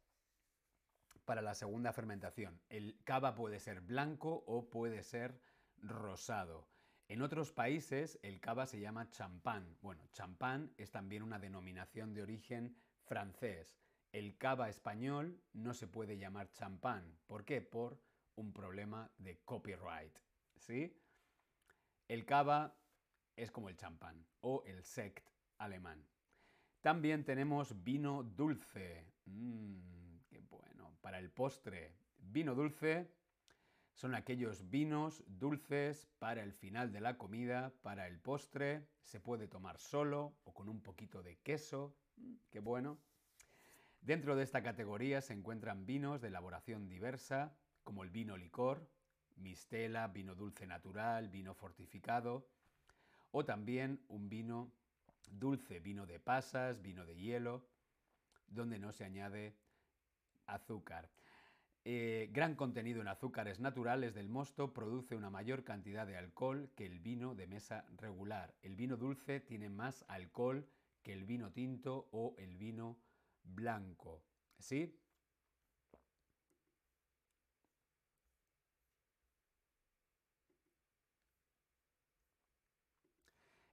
para 1.25 1.41
la 1.41 1.53
segunda 1.53 1.93
fermentación. 1.93 2.59
El 2.69 2.98
cava 3.03 3.36
puede 3.36 3.59
ser 3.59 3.81
blanco 3.81 4.43
o 4.48 4.69
puede 4.69 5.03
ser 5.03 5.39
rosado. 5.81 6.67
En 7.07 7.21
otros 7.21 7.51
países 7.51 8.19
el 8.21 8.39
cava 8.39 8.67
se 8.67 8.79
llama 8.79 9.09
champán. 9.09 9.77
Bueno, 9.81 10.05
champán 10.12 10.71
es 10.77 10.91
también 10.91 11.24
una 11.24 11.39
denominación 11.39 12.13
de 12.13 12.21
origen 12.21 12.75
francés. 13.03 13.75
El 14.12 14.38
cava 14.38 14.69
español 14.69 15.41
no 15.53 15.74
se 15.74 15.88
puede 15.88 16.17
llamar 16.17 16.51
champán. 16.53 17.17
¿Por 17.25 17.45
qué? 17.45 17.62
Por 17.62 18.00
un 18.36 18.53
problema 18.53 19.09
de 19.17 19.39
copyright. 19.43 20.17
¿Sí? 20.57 20.95
El 22.07 22.25
cava 22.25 22.75
es 23.36 23.51
como 23.51 23.69
el 23.69 23.77
champán 23.77 24.25
o 24.41 24.63
el 24.65 24.83
sect 24.83 25.27
alemán. 25.57 26.05
También 26.81 27.24
tenemos 27.24 27.83
vino 27.83 28.24
dulce. 28.24 29.05
Mmm, 29.25 30.19
qué 30.27 30.39
bueno. 30.41 30.95
Para 31.01 31.19
el 31.19 31.31
postre, 31.31 31.95
vino 32.17 32.55
dulce 32.55 33.12
son 34.00 34.15
aquellos 34.15 34.70
vinos 34.70 35.25
dulces 35.27 36.08
para 36.20 36.41
el 36.41 36.53
final 36.53 36.94
de 36.94 37.01
la 37.01 37.18
comida, 37.18 37.74
para 37.82 38.08
el 38.08 38.18
postre. 38.18 38.88
Se 39.01 39.20
puede 39.20 39.50
tomar 39.50 39.77
solo 39.77 40.38
o 40.46 40.53
con 40.53 40.70
un 40.70 40.82
poquito 40.82 41.22
de 41.22 41.36
queso. 41.39 41.98
Mm, 42.15 42.36
qué 42.50 42.62
bueno. 42.62 42.98
Dentro 44.00 44.38
de 44.38 44.44
esta 44.44 44.63
categoría 44.63 45.20
se 45.20 45.34
encuentran 45.34 45.86
vinos 45.86 46.22
de 46.22 46.29
elaboración 46.29 46.88
diversa, 46.88 47.58
como 47.84 48.03
el 48.03 48.10
vino 48.10 48.38
licor, 48.38 48.89
mistela, 49.36 50.08
vino 50.08 50.34
dulce 50.34 50.65
natural, 50.65 51.27
vino 51.27 51.53
fortificado, 51.53 52.48
o 53.32 53.44
también 53.44 54.01
un 54.08 54.29
vino 54.29 54.72
dulce, 55.29 55.82
vino 55.82 56.06
de 56.06 56.22
pasas, 56.22 56.82
vino 56.82 57.06
de 57.06 57.18
hielo, 57.18 57.68
donde 58.48 58.79
no 58.79 58.94
se 58.94 59.03
añade 59.03 59.58
azúcar. 60.46 61.10
Eh, 61.91 62.29
gran 62.31 62.53
contenido 62.53 63.01
en 63.01 63.08
azúcares 63.08 63.60
naturales 63.60 64.13
del 64.13 64.29
mosto 64.29 64.75
produce 64.75 65.15
una 65.15 65.31
mayor 65.31 65.63
cantidad 65.63 66.05
de 66.05 66.17
alcohol 66.17 66.69
que 66.75 66.86
el 66.86 67.00
vino 67.00 67.34
de 67.34 67.48
mesa 67.48 67.88
regular. 67.98 68.53
El 68.62 68.75
vino 68.75 68.96
dulce 68.96 69.39
tiene 69.39 69.69
más 69.69 70.05
alcohol 70.08 70.69
que 71.01 71.13
el 71.13 71.25
vino 71.25 71.51
tinto 71.51 72.08
o 72.12 72.36
el 72.38 72.58
vino 72.58 73.00
blanco. 73.41 74.24
¿Sí? 74.60 75.01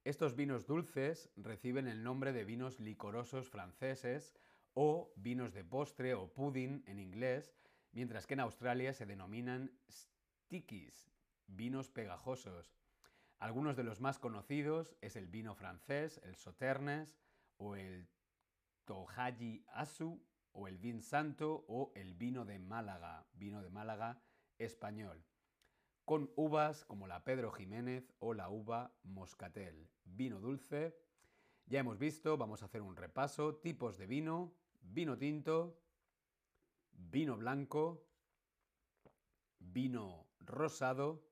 Estos 0.04 0.34
vinos 0.36 0.66
dulces 0.66 1.28
reciben 1.36 1.86
el 1.86 2.02
nombre 2.02 2.32
de 2.32 2.46
vinos 2.46 2.80
licorosos 2.80 3.50
franceses 3.50 4.34
o 4.72 5.12
vinos 5.16 5.52
de 5.52 5.64
postre 5.64 6.14
o 6.14 6.32
pudding 6.32 6.82
en 6.86 6.98
inglés, 6.98 7.54
mientras 7.96 8.26
que 8.26 8.34
en 8.34 8.40
Australia 8.40 8.92
se 8.92 9.06
denominan 9.06 9.72
stickies, 9.90 11.10
vinos 11.46 11.88
pegajosos. 11.88 12.76
Algunos 13.38 13.74
de 13.74 13.84
los 13.84 14.02
más 14.02 14.18
conocidos 14.18 14.94
es 15.00 15.16
el 15.16 15.28
vino 15.28 15.54
francés, 15.54 16.20
el 16.22 16.36
Sauternes 16.36 17.16
o 17.56 17.74
el 17.74 18.06
Tohaji 18.84 19.64
Asu 19.68 20.22
o 20.52 20.68
el 20.68 20.76
Vin 20.76 21.00
Santo 21.00 21.64
o 21.68 21.92
el 21.94 22.12
vino 22.12 22.44
de 22.44 22.58
Málaga, 22.58 23.26
vino 23.32 23.62
de 23.62 23.70
Málaga 23.70 24.20
español, 24.58 25.24
con 26.04 26.30
uvas 26.36 26.84
como 26.84 27.06
la 27.06 27.24
Pedro 27.24 27.50
Jiménez 27.50 28.12
o 28.18 28.34
la 28.34 28.50
uva 28.50 28.94
Moscatel, 29.04 29.88
vino 30.04 30.38
dulce. 30.38 30.94
Ya 31.64 31.80
hemos 31.80 31.98
visto, 31.98 32.36
vamos 32.36 32.60
a 32.60 32.66
hacer 32.66 32.82
un 32.82 32.94
repaso, 32.94 33.54
tipos 33.54 33.96
de 33.96 34.06
vino, 34.06 34.52
vino 34.82 35.16
tinto, 35.16 35.80
vino 36.98 37.36
blanco, 37.36 38.06
vino 39.58 40.28
rosado, 40.40 41.22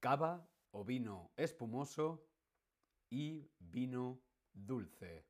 cava 0.00 0.48
o 0.70 0.84
vino 0.84 1.32
espumoso 1.36 2.28
y 3.10 3.50
vino 3.58 4.20
dulce. 4.52 5.26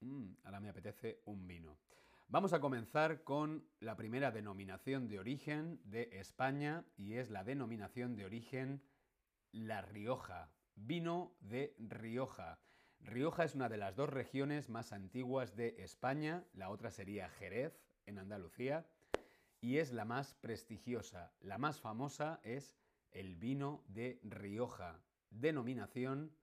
Mm, 0.00 0.34
ahora 0.44 0.60
me 0.60 0.68
apetece 0.70 1.22
un 1.26 1.46
vino. 1.46 1.78
Vamos 2.28 2.52
a 2.52 2.60
comenzar 2.60 3.24
con 3.24 3.68
la 3.80 3.96
primera 3.96 4.30
denominación 4.30 5.08
de 5.08 5.18
origen 5.18 5.80
de 5.84 6.08
España 6.12 6.84
y 6.96 7.14
es 7.14 7.28
la 7.28 7.44
denominación 7.44 8.14
de 8.14 8.24
origen 8.24 8.82
La 9.50 9.82
Rioja. 9.82 10.52
Vino 10.76 11.36
de 11.40 11.74
Rioja. 11.78 12.60
Rioja 13.00 13.44
es 13.44 13.54
una 13.54 13.68
de 13.68 13.76
las 13.76 13.96
dos 13.96 14.10
regiones 14.10 14.68
más 14.68 14.92
antiguas 14.92 15.56
de 15.56 15.82
España, 15.82 16.44
la 16.52 16.70
otra 16.70 16.90
sería 16.90 17.28
Jerez, 17.28 17.80
en 18.06 18.18
Andalucía, 18.18 18.86
y 19.60 19.78
es 19.78 19.92
la 19.92 20.04
más 20.04 20.34
prestigiosa. 20.34 21.32
La 21.40 21.58
más 21.58 21.80
famosa 21.80 22.40
es 22.42 22.76
el 23.10 23.36
vino 23.36 23.82
de 23.88 24.20
Rioja, 24.22 25.02
denominación 25.30 26.34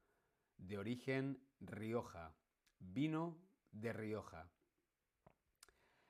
de 0.58 0.78
origen 0.78 1.40
Rioja. 1.60 2.36
Vino 2.80 3.38
de 3.72 3.94
Rioja. 3.94 4.50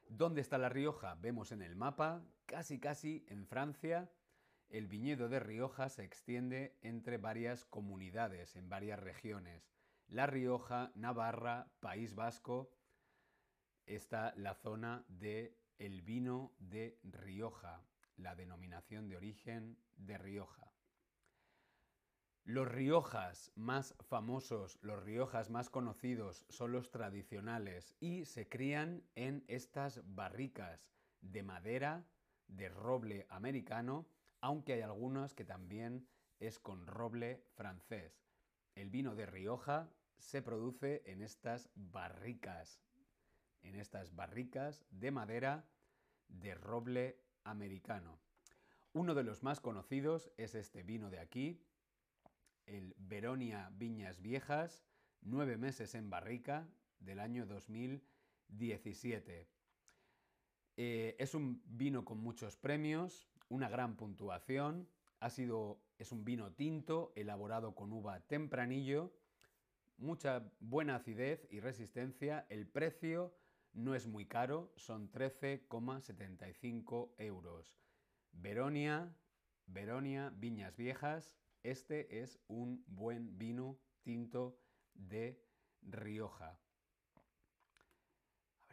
¿Dónde 0.10 0.42
está 0.42 0.58
La 0.58 0.70
Rioja? 0.70 1.16
Vemos 1.16 1.52
en 1.52 1.62
el 1.62 1.76
mapa, 1.76 2.24
casi 2.46 2.80
casi 2.80 3.26
en 3.28 3.46
Francia, 3.46 4.10
el 4.70 4.88
viñedo 4.88 5.30
de 5.30 5.40
Rioja 5.40 5.88
se 5.88 6.04
extiende 6.04 6.78
entre 6.82 7.18
varias 7.18 7.64
comunidades, 7.66 8.56
en 8.58 8.68
varias 8.68 9.00
regiones. 9.00 9.77
La 10.10 10.26
Rioja, 10.26 10.92
Navarra, 10.96 11.70
País 11.82 12.16
Vasco, 12.16 12.72
está 13.86 14.34
la 14.38 14.56
zona 14.56 15.04
de 15.10 15.58
el 15.80 16.02
vino 16.02 16.54
de 16.60 16.98
Rioja, 17.04 17.84
la 18.16 18.34
denominación 18.34 19.10
de 19.10 19.18
origen 19.18 19.78
de 19.98 20.18
Rioja. 20.18 20.72
Los 22.46 22.70
Riojas 22.70 23.52
más 23.56 23.96
famosos, 24.00 24.80
los 24.82 25.04
Riojas 25.04 25.50
más 25.50 25.70
conocidos 25.70 26.46
son 26.48 26.72
los 26.72 26.90
tradicionales 26.90 27.94
y 28.00 28.24
se 28.24 28.48
crían 28.48 29.04
en 29.16 29.44
estas 29.50 30.02
barricas 30.06 30.90
de 31.20 31.44
madera 31.44 32.08
de 32.48 32.70
roble 32.70 33.28
americano, 33.30 34.08
aunque 34.40 34.72
hay 34.72 34.82
algunos 34.82 35.34
que 35.34 35.44
también 35.44 36.08
es 36.40 36.60
con 36.60 36.88
roble 36.88 37.44
francés. 37.56 38.27
El 38.78 38.90
vino 38.92 39.16
de 39.16 39.26
Rioja 39.26 39.92
se 40.20 40.44
produce 40.44 41.02
en 41.08 41.24
estas 41.24 41.72
barricas, 41.74 42.80
en 43.64 43.74
estas 43.74 44.16
barricas 44.16 44.86
de 44.92 45.10
madera 45.10 45.68
de 46.28 46.54
roble 46.54 47.20
americano. 47.44 48.20
Uno 48.94 49.16
de 49.16 49.24
los 49.24 49.42
más 49.42 49.60
conocidos 49.60 50.32
es 50.38 50.54
este 50.54 50.84
vino 50.84 51.10
de 51.10 51.18
aquí, 51.18 51.66
el 52.68 52.94
Veronia 53.00 53.72
Viñas 53.74 54.22
Viejas, 54.22 54.86
nueve 55.22 55.58
meses 55.58 55.96
en 55.96 56.12
barrica 56.12 56.70
del 57.00 57.20
año 57.20 57.48
2017. 57.48 59.50
Eh, 60.76 61.16
es 61.18 61.34
un 61.34 61.64
vino 61.66 62.06
con 62.06 62.20
muchos 62.20 62.58
premios, 62.58 63.28
una 63.50 63.70
gran 63.70 63.98
puntuación. 63.98 64.88
Ha 65.20 65.32
sido, 65.32 65.82
es 65.98 66.12
un 66.12 66.24
vino 66.24 66.54
tinto 66.54 67.12
elaborado 67.16 67.76
con 67.76 67.92
uva 67.92 68.20
tempranillo, 68.22 69.14
mucha 69.98 70.52
buena 70.60 70.96
acidez 70.96 71.48
y 71.50 71.60
resistencia. 71.60 72.46
El 72.50 72.68
precio 72.68 73.36
no 73.74 73.96
es 73.96 74.08
muy 74.08 74.26
caro, 74.26 74.72
son 74.76 75.12
13,75 75.12 77.14
euros. 77.18 77.78
Veronia, 78.32 79.16
Veronia, 79.66 80.32
Viñas 80.36 80.78
Viejas, 80.78 81.38
este 81.64 82.22
es 82.22 82.40
un 82.48 82.84
buen 82.88 83.38
vino 83.38 83.80
tinto 84.04 84.60
de 84.94 85.44
Rioja. 85.82 86.60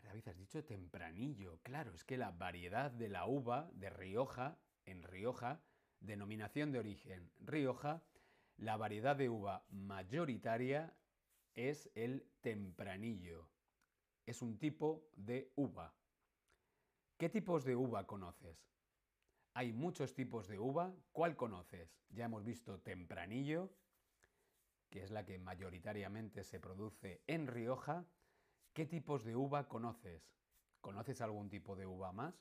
David, 0.04 0.28
has 0.28 0.36
dicho 0.36 0.64
tempranillo. 0.64 1.58
Claro, 1.62 1.94
es 1.94 2.04
que 2.04 2.16
la 2.16 2.30
variedad 2.30 2.90
de 2.90 3.08
la 3.08 3.26
uva 3.26 3.70
de 3.72 3.90
Rioja, 3.90 4.58
en 4.84 5.02
Rioja, 5.02 5.62
denominación 6.04 6.72
de 6.72 6.78
origen 6.78 7.30
Rioja, 7.40 8.02
la 8.56 8.76
variedad 8.76 9.16
de 9.16 9.28
uva 9.28 9.64
mayoritaria 9.70 10.94
es 11.54 11.90
el 11.94 12.26
tempranillo. 12.40 13.48
Es 14.26 14.42
un 14.42 14.58
tipo 14.58 15.08
de 15.16 15.52
uva. 15.56 15.94
¿Qué 17.16 17.28
tipos 17.28 17.64
de 17.64 17.76
uva 17.76 18.06
conoces? 18.06 18.68
Hay 19.54 19.72
muchos 19.72 20.14
tipos 20.14 20.48
de 20.48 20.58
uva. 20.58 20.94
¿Cuál 21.12 21.36
conoces? 21.36 21.96
Ya 22.10 22.24
hemos 22.24 22.44
visto 22.44 22.80
tempranillo, 22.80 23.70
que 24.90 25.02
es 25.02 25.10
la 25.10 25.24
que 25.24 25.38
mayoritariamente 25.38 26.44
se 26.44 26.60
produce 26.60 27.22
en 27.26 27.46
Rioja. 27.46 28.04
¿Qué 28.72 28.86
tipos 28.86 29.24
de 29.24 29.36
uva 29.36 29.68
conoces? 29.68 30.34
¿Conoces 30.80 31.20
algún 31.20 31.48
tipo 31.48 31.76
de 31.76 31.86
uva 31.86 32.12
más? 32.12 32.34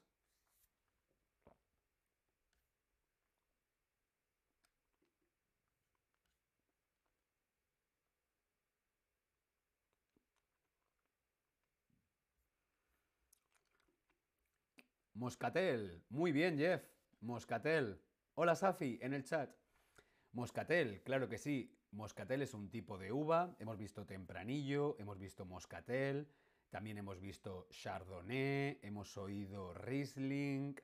Moscatel. 15.24 16.04
Muy 16.10 16.34
bien, 16.34 16.58
Jeff. 16.58 16.84
Moscatel. 17.22 17.98
Hola, 18.34 18.56
Safi, 18.56 19.00
en 19.02 19.14
el 19.14 19.24
chat. 19.24 19.56
Moscatel, 20.34 21.02
claro 21.04 21.30
que 21.30 21.38
sí. 21.38 21.74
Moscatel 21.92 22.42
es 22.42 22.54
un 22.54 22.70
tipo 22.70 22.98
de 22.98 23.14
uva, 23.14 23.56
hemos 23.58 23.78
visto 23.78 24.06
tempranillo, 24.06 24.98
hemos 25.00 25.18
visto 25.18 25.46
moscatel, 25.46 26.28
también 26.70 26.98
hemos 26.98 27.22
visto 27.22 27.70
chardonnay, 27.70 28.80
hemos 28.82 29.16
oído 29.16 29.74
riesling. 29.74 30.76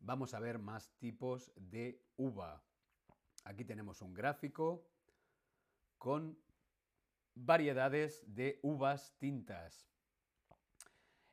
Vamos 0.00 0.32
a 0.34 0.38
ver 0.38 0.60
más 0.60 0.92
tipos 1.00 1.50
de 1.56 2.00
uva. 2.18 2.62
Aquí 3.42 3.64
tenemos 3.64 4.00
un 4.00 4.14
gráfico 4.14 4.86
con 5.98 6.38
variedades 7.34 8.22
de 8.32 8.60
uvas 8.62 9.12
tintas. 9.18 9.89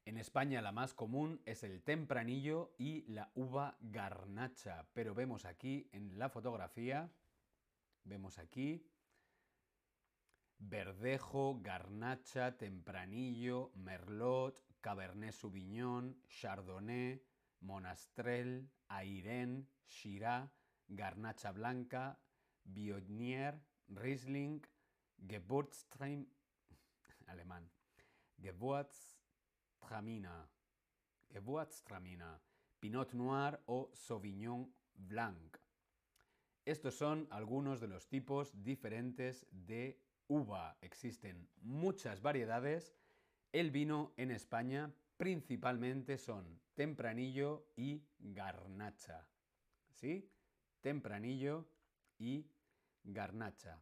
En 0.08 0.16
España 0.18 0.62
la 0.62 0.72
más 0.72 0.94
común 0.94 1.42
es 1.46 1.64
el 1.64 1.84
tempranillo 1.84 2.74
y 2.78 3.02
la 3.12 3.30
uva 3.36 3.76
garnacha, 3.82 4.88
pero 4.94 5.14
vemos 5.14 5.44
aquí 5.44 5.90
en 5.92 6.18
la 6.18 6.30
fotografía 6.30 7.12
Vemos 8.06 8.40
aquí 8.40 8.90
verdejo, 10.60 11.60
garnacha, 11.62 12.58
tempranillo, 12.58 13.74
merlot, 13.76 14.64
cabernet 14.80 15.34
sauvignon, 15.34 16.16
chardonnay, 16.30 17.22
monastrell, 17.60 18.72
airen, 18.88 19.68
shiraz, 19.90 20.50
garnacha 20.88 21.52
blanca, 21.52 22.18
bionier, 22.64 23.60
riesling, 23.90 24.62
gewurztraminer, 25.18 26.32
alemán, 27.28 27.70
gewurztraminer, 29.78 30.48
gewurztraminer, 31.30 32.40
pinot 32.80 33.14
noir 33.14 33.60
o 33.68 33.92
sauvignon 33.94 34.74
blanc. 34.94 35.58
Estos 36.66 36.96
son 36.96 37.28
algunos 37.32 37.80
de 37.80 37.88
los 37.88 38.08
tipos 38.08 38.52
diferentes 38.64 39.46
de 39.52 40.02
uva. 40.28 40.78
Existen 40.82 41.48
muchas 41.62 42.22
variedades. 42.22 42.94
El 43.54 43.72
vino 43.72 44.14
en 44.18 44.32
España 44.32 44.94
principalmente 45.16 46.18
son 46.18 46.60
tempranillo 46.74 47.68
y 47.78 48.04
garnacha. 48.20 49.28
¿Sí? 49.90 50.30
Tempranillo 50.82 51.70
y 52.20 52.46
garnacha. 53.04 53.82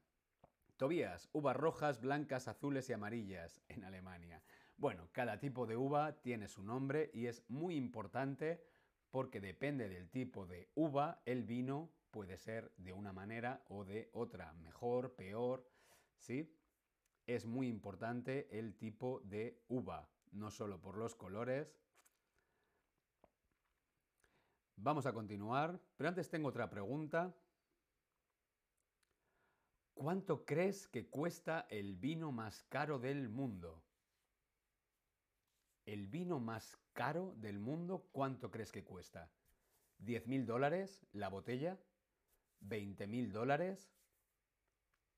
Tobías, 0.78 1.30
uvas 1.32 1.56
rojas, 1.56 2.02
blancas, 2.02 2.48
azules 2.48 2.90
y 2.90 2.94
amarillas 2.94 3.62
en 3.70 3.84
Alemania. 3.84 4.44
Bueno, 4.78 5.08
cada 5.14 5.40
tipo 5.40 5.66
de 5.66 5.78
uva 5.78 6.22
tiene 6.22 6.48
su 6.48 6.62
nombre 6.62 7.10
y 7.14 7.28
es 7.28 7.50
muy 7.50 7.76
importante 7.76 8.62
porque 9.10 9.40
depende 9.40 9.88
del 9.88 10.10
tipo 10.10 10.46
de 10.46 10.70
uva, 10.76 11.22
el 11.26 11.44
vino 11.44 11.90
puede 12.12 12.38
ser 12.38 12.74
de 12.76 12.92
una 12.92 13.14
manera 13.14 13.64
o 13.70 13.86
de 13.86 14.10
otra, 14.14 14.52
mejor, 14.54 15.16
peor, 15.16 15.66
¿sí? 16.18 16.54
Es 17.26 17.46
muy 17.46 17.70
importante 17.70 18.60
el 18.60 18.76
tipo 18.76 19.22
de 19.22 19.64
uva, 19.70 20.10
no 20.32 20.52
solo 20.52 20.82
por 20.82 20.98
los 20.98 21.16
colores. 21.16 21.74
Vamos 24.76 25.06
a 25.06 25.14
continuar, 25.14 25.80
pero 25.96 26.10
antes 26.10 26.30
tengo 26.30 26.50
otra 26.50 26.70
pregunta. 26.70 27.34
¿Cuánto 29.94 30.46
crees 30.46 30.90
que 30.90 31.10
cuesta 31.10 31.66
el 31.70 31.96
vino 31.96 32.34
más 32.34 32.64
caro 32.64 33.00
del 33.00 33.30
mundo? 33.30 33.82
¿El 35.86 36.08
vino 36.08 36.39
más 36.39 36.78
caro 36.93 37.34
del 37.38 37.60
mundo 37.60 38.08
cuánto 38.12 38.52
crees 38.52 38.71
que 38.71 38.84
cuesta? 38.84 39.32
¿10.000 40.00 40.45
dólares 40.45 41.06
la 41.12 41.30
botella? 41.30 41.80
20 42.62 43.08
mil 43.08 43.32
dólares, 43.32 43.91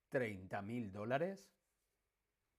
30 0.10 0.62
mil 0.62 0.92
dólares, 0.92 1.50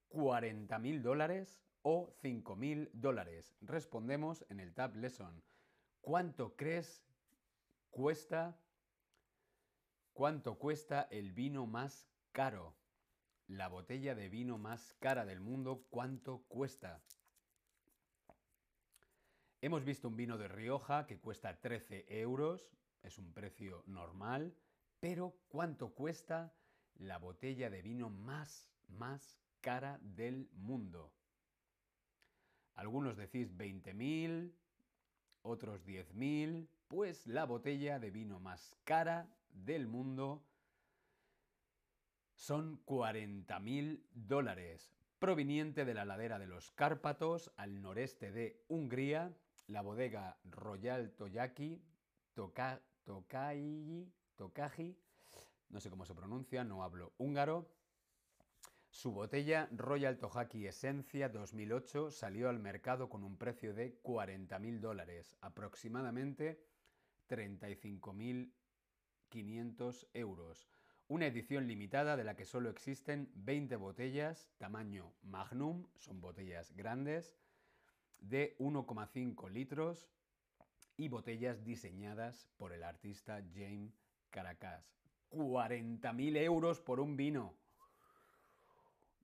40 0.09 0.79
mil 0.79 1.03
dólares 1.03 1.61
o 1.83 2.11
5 2.23 2.57
mil 2.57 2.91
dólares. 2.93 3.55
Respondemos 3.61 4.45
en 4.49 4.61
el 4.61 4.75
Tab 4.75 4.97
Lesson. 4.97 5.43
¿Cuánto 6.01 6.57
crees 6.57 7.05
cuesta? 7.91 8.59
¿Cuánto 10.15 10.59
cuesta 10.59 11.03
el 11.11 11.33
vino 11.33 11.67
más 11.67 12.09
caro? 12.33 12.75
La 13.47 13.69
botella 13.69 14.15
de 14.15 14.29
vino 14.29 14.59
más 14.59 14.95
cara 14.99 15.25
del 15.25 15.41
mundo, 15.41 15.87
¿cuánto 15.91 16.45
cuesta? 16.49 17.03
Hemos 19.61 19.85
visto 19.85 20.07
un 20.07 20.17
vino 20.17 20.39
de 20.39 20.47
Rioja 20.47 21.07
que 21.07 21.19
cuesta 21.19 21.61
13 21.61 22.07
euros, 22.21 22.71
es 23.03 23.19
un 23.19 23.33
precio 23.33 23.83
normal. 23.87 24.55
Pero 25.01 25.37
¿cuánto 25.49 25.95
cuesta 25.95 26.55
la 26.95 27.19
botella 27.19 27.69
de 27.69 27.83
vino 27.83 28.09
más, 28.09 28.69
más 28.87 29.37
cara 29.61 29.99
del 30.01 30.49
mundo? 30.53 31.13
Algunos 32.75 33.17
decís 33.17 33.53
20.000, 33.57 34.53
otros 35.43 35.85
10.000, 35.85 36.69
pues 36.87 37.27
la 37.27 37.45
botella 37.45 37.99
de 37.99 38.11
vino 38.13 38.39
más 38.39 38.77
cara 38.85 39.29
del 39.51 39.89
mundo 39.89 40.45
Son 42.35 42.85
40.000 42.87 44.05
dólares. 44.13 44.93
Proveniente 45.19 45.85
de 45.85 45.95
la 45.95 46.05
ladera 46.05 46.39
de 46.39 46.47
los 46.47 46.71
Cárpatos, 46.71 47.53
al 47.57 47.83
noreste 47.83 48.31
de 48.31 48.65
Hungría, 48.69 49.35
la 49.69 49.83
bodega 49.83 50.37
Royal 50.45 51.13
Toyaki, 51.13 51.81
Toka, 52.35 52.83
Tokaji, 53.05 54.11
no 55.71 55.81
sé 55.81 55.91
cómo 55.91 56.07
se 56.07 56.15
pronuncia, 56.15 56.65
no 56.65 56.83
hablo 56.83 57.13
húngaro. 57.19 57.71
Su 58.91 59.13
botella 59.13 59.69
Royal 59.71 60.17
Tohaki 60.19 60.67
Esencia 60.67 61.29
2008 61.29 62.11
salió 62.11 62.49
al 62.49 62.59
mercado 62.59 63.11
con 63.11 63.23
un 63.23 63.37
precio 63.37 63.75
de 63.75 64.03
40.000 64.03 64.81
dólares, 64.81 65.37
aproximadamente 65.43 66.65
35.500 67.29 70.09
euros. 70.15 70.71
Una 71.09 71.27
edición 71.27 71.67
limitada 71.67 72.17
de 72.17 72.25
la 72.25 72.35
que 72.35 72.47
solo 72.47 72.71
existen 72.71 73.31
20 73.35 73.77
botellas, 73.77 74.51
tamaño 74.57 75.13
magnum, 75.23 75.87
son 75.97 76.21
botellas 76.21 76.75
grandes, 76.75 77.37
de 78.21 78.57
1,5 78.59 79.51
litros 79.51 80.09
y 80.97 81.09
botellas 81.09 81.65
diseñadas 81.65 82.49
por 82.57 82.73
el 82.73 82.83
artista 82.83 83.43
James 83.55 84.01
Caracas. 84.31 84.93
40.000 85.31 86.37
euros 86.39 86.81
por 86.81 87.01
un 87.01 87.17
vino. 87.17 87.55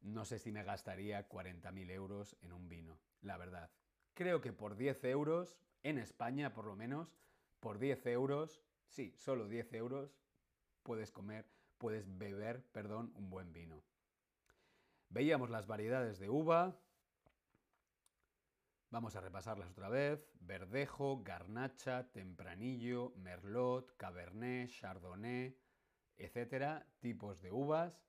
No 0.02 0.24
sé 0.24 0.38
si 0.38 0.52
me 0.52 0.64
gastaría 0.64 1.28
40.000 1.28 1.90
euros 1.90 2.36
en 2.42 2.52
un 2.52 2.68
vino, 2.68 2.98
la 3.22 3.38
verdad. 3.38 3.70
Creo 4.12 4.40
que 4.40 4.52
por 4.52 4.76
10 4.76 5.02
euros, 5.04 5.56
en 5.82 5.98
España 5.98 6.52
por 6.52 6.66
lo 6.66 6.76
menos, 6.76 7.16
por 7.60 7.78
10 7.78 8.06
euros, 8.06 8.60
sí, 8.88 9.14
solo 9.16 9.48
10 9.48 9.72
euros, 9.72 10.18
puedes 10.82 11.10
comer, 11.10 11.46
puedes 11.78 12.06
beber, 12.18 12.62
perdón, 12.72 13.12
un 13.16 13.30
buen 13.30 13.52
vino. 13.52 13.82
Veíamos 15.08 15.48
las 15.50 15.66
variedades 15.66 16.18
de 16.18 16.28
uva. 16.28 16.78
Vamos 18.94 19.16
a 19.16 19.20
repasarlas 19.20 19.68
otra 19.72 19.88
vez. 19.88 20.24
Verdejo, 20.38 21.20
garnacha, 21.24 22.12
tempranillo, 22.12 23.12
merlot, 23.16 23.96
cabernet, 23.96 24.70
chardonnay, 24.70 25.58
etcétera, 26.16 26.86
tipos 27.00 27.42
de 27.42 27.50
uvas. 27.50 28.00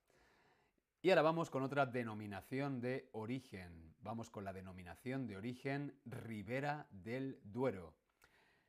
Y 1.02 1.10
ahora 1.10 1.24
vamos 1.24 1.50
con 1.50 1.64
otra 1.64 1.88
denominación 1.88 2.82
de 2.82 3.10
origen. 3.14 3.96
Vamos 4.02 4.30
con 4.30 4.46
la 4.46 4.54
denominación 4.54 5.26
de 5.26 5.38
origen 5.38 6.00
Ribera 6.06 6.86
del 6.92 7.40
Duero. 7.42 7.96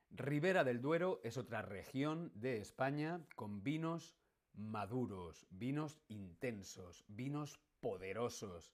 Ribera 0.08 0.64
del 0.64 0.80
Duero 0.80 1.20
es 1.22 1.36
otra 1.36 1.60
región 1.60 2.32
de 2.34 2.62
España 2.62 3.20
con 3.34 3.62
vinos 3.62 4.16
maduros, 4.54 5.46
vinos 5.50 6.00
intensos, 6.08 7.04
vinos 7.08 7.60
poderosos, 7.80 8.72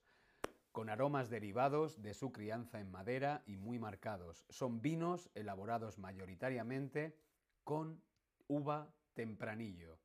con 0.72 0.88
aromas 0.88 1.30
derivados 1.30 2.02
de 2.02 2.14
su 2.14 2.32
crianza 2.32 2.80
en 2.80 2.90
madera 2.90 3.42
y 3.46 3.56
muy 3.56 3.78
marcados. 3.78 4.46
Son 4.48 4.80
vinos 4.80 5.30
elaborados 5.34 5.98
mayoritariamente 5.98 7.16
con 7.62 8.02
uva 8.48 8.92
tempranillo. 9.14 9.98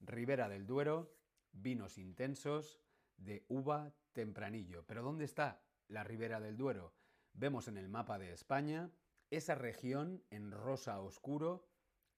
Ribera 0.00 0.48
del 0.48 0.66
Duero, 0.66 1.14
vinos 1.52 1.98
intensos 1.98 2.80
de 3.16 3.44
uva 3.48 3.94
tempranillo. 4.12 4.84
Pero 4.86 5.02
¿dónde 5.02 5.24
está 5.24 5.62
la 5.88 6.04
Ribera 6.04 6.40
del 6.40 6.56
Duero? 6.56 6.94
Vemos 7.32 7.66
en 7.68 7.78
el 7.78 7.88
mapa 7.88 8.18
de 8.18 8.32
España, 8.32 8.90
esa 9.30 9.54
región 9.54 10.22
en 10.30 10.52
rosa 10.52 11.00
oscuro 11.00 11.66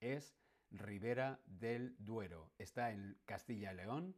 es 0.00 0.36
Ribera 0.70 1.40
del 1.46 1.96
Duero. 1.98 2.52
Está 2.58 2.90
en 2.90 3.18
Castilla 3.24 3.72
y 3.72 3.76
León, 3.76 4.16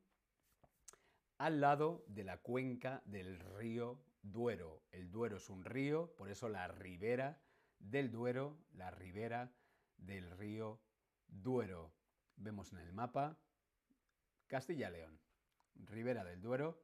al 1.39 1.61
lado 1.61 2.05
de 2.09 2.25
la 2.25 2.39
cuenca 2.39 3.03
del 3.05 3.39
río 3.39 4.05
Duero. 4.23 4.83
El 4.91 5.11
Duero 5.11 5.37
es 5.37 5.49
un 5.49 5.65
río, 5.65 6.15
por 6.17 6.31
eso 6.31 6.49
la 6.49 6.67
ribera 6.69 7.41
del 7.79 8.11
Duero, 8.11 8.59
la 8.73 8.91
ribera 8.91 9.53
del 9.97 10.31
río 10.33 10.81
Duero. 11.29 11.95
Vemos 12.37 12.73
en 12.73 12.79
el 12.79 12.93
mapa 12.93 13.39
Castilla 14.49 14.89
y 14.89 14.93
León, 14.93 15.21
Ribera 15.75 16.25
del 16.25 16.41
Duero. 16.41 16.83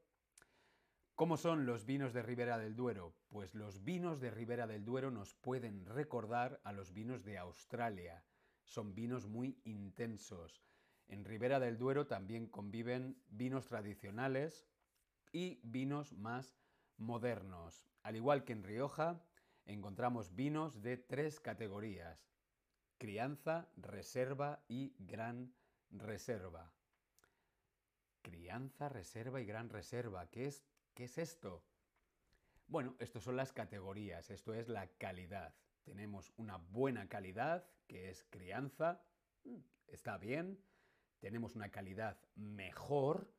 ¿Cómo 1.15 1.37
son 1.37 1.67
los 1.67 1.87
vinos 1.87 2.13
de 2.13 2.23
Ribera 2.23 2.59
del 2.59 2.77
Duero? 2.77 3.15
Pues 3.29 3.55
los 3.55 3.85
vinos 3.85 4.21
de 4.21 4.31
Ribera 4.31 4.67
del 4.67 4.85
Duero 4.85 5.11
nos 5.11 5.35
pueden 5.35 5.87
recordar 5.87 6.61
a 6.65 6.73
los 6.73 6.93
vinos 6.93 7.25
de 7.25 7.39
Australia. 7.39 8.25
Son 8.65 8.95
vinos 8.95 9.27
muy 9.27 9.61
intensos. 9.65 10.63
En 11.09 11.25
Ribera 11.25 11.61
del 11.61 11.79
Duero 11.79 12.07
también 12.07 12.47
conviven 12.47 13.17
vinos 13.29 13.67
tradicionales 13.67 14.67
y 15.33 15.61
vinos 15.63 16.13
más 16.13 16.57
modernos. 16.97 17.85
Al 18.03 18.17
igual 18.17 18.45
que 18.45 18.53
en 18.53 18.63
Rioja, 18.63 19.21
encontramos 19.67 20.35
vinos 20.35 20.83
de 20.83 20.97
tres 20.97 21.41
categorías. 21.41 22.31
Crianza, 22.99 23.69
reserva 23.77 24.65
y 24.69 24.95
gran 24.99 25.53
reserva. 25.91 26.73
Crianza, 28.23 28.89
reserva 28.89 29.41
y 29.41 29.45
gran 29.45 29.69
reserva. 29.69 30.31
¿Qué 30.31 30.47
es, 30.47 30.65
qué 30.95 31.05
es 31.05 31.19
esto? 31.19 31.63
Bueno, 32.67 32.97
esto 32.99 33.21
son 33.21 33.37
las 33.37 33.53
categorías, 33.53 34.31
esto 34.31 34.55
es 34.55 34.69
la 34.69 34.87
calidad. 34.87 35.55
Tenemos 35.83 36.33
una 36.37 36.57
buena 36.57 37.09
calidad, 37.09 37.69
que 37.87 38.09
es 38.09 38.25
crianza, 38.31 39.03
mm, 39.45 39.59
está 39.89 40.17
bien. 40.17 40.59
Tenemos 41.25 41.57
una 41.57 41.71
calidad 41.71 42.19
mejor, 42.35 43.33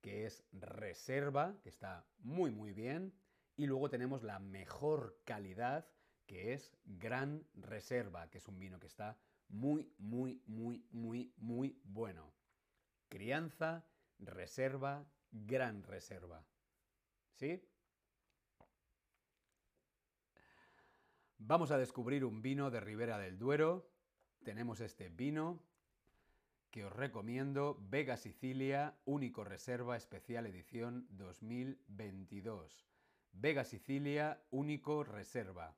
que 0.00 0.26
es 0.26 0.44
reserva, 0.52 1.58
que 1.60 1.70
está 1.70 2.06
muy 2.18 2.52
muy 2.52 2.72
bien. 2.72 3.12
Y 3.56 3.66
luego 3.66 3.90
tenemos 3.90 4.22
la 4.22 4.38
mejor 4.38 5.20
calidad, 5.24 5.88
que 6.24 6.52
es 6.52 6.72
gran 6.84 7.44
reserva, 7.54 8.30
que 8.30 8.38
es 8.38 8.46
un 8.46 8.60
vino 8.60 8.78
que 8.78 8.86
está 8.86 9.18
muy, 9.48 9.92
muy, 9.98 10.40
muy, 10.46 10.86
muy, 10.92 11.34
muy 11.36 11.80
bueno. 11.82 12.32
Crianza, 13.08 13.84
reserva, 14.20 15.04
gran 15.32 15.82
reserva. 15.82 16.46
¿Sí? 17.34 17.60
Vamos 21.38 21.72
a 21.72 21.78
descubrir 21.78 22.24
un 22.24 22.40
vino 22.40 22.70
de 22.70 22.78
Ribera 22.78 23.18
del 23.18 23.36
Duero. 23.36 23.90
Tenemos 24.44 24.78
este 24.78 25.08
vino 25.08 25.71
que 26.72 26.86
os 26.86 26.92
recomiendo, 26.92 27.76
Vega 27.90 28.16
Sicilia, 28.16 28.96
único 29.04 29.44
reserva 29.44 29.94
especial 29.94 30.46
edición 30.46 31.06
2022. 31.10 32.88
Vega 33.30 33.62
Sicilia, 33.62 34.42
único 34.50 35.04
reserva. 35.04 35.76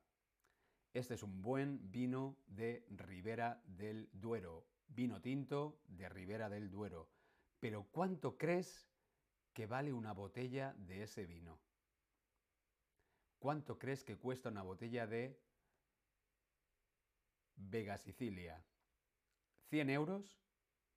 Este 0.93 1.15
es 1.15 1.23
un 1.23 1.41
buen 1.41 1.91
vino 1.91 2.37
de 2.47 2.85
Ribera 2.89 3.61
del 3.65 4.09
Duero, 4.13 4.65
vino 4.87 5.21
tinto 5.21 5.81
de 5.85 6.07
Ribera 6.07 6.47
del 6.47 6.71
Duero. 6.71 7.09
Pero 7.59 7.83
¿cuánto 7.91 8.37
crees 8.37 8.89
que 9.51 9.67
vale 9.67 9.91
una 9.91 10.13
botella 10.13 10.73
de 10.77 11.03
ese 11.03 11.25
vino? 11.25 11.59
¿Cuánto 13.37 13.77
crees 13.77 14.05
que 14.05 14.15
cuesta 14.15 14.47
una 14.47 14.63
botella 14.63 15.05
de 15.07 15.37
Vega 17.57 17.97
Sicilia? 17.97 18.63
¿100 19.69 19.89
euros? 19.89 20.44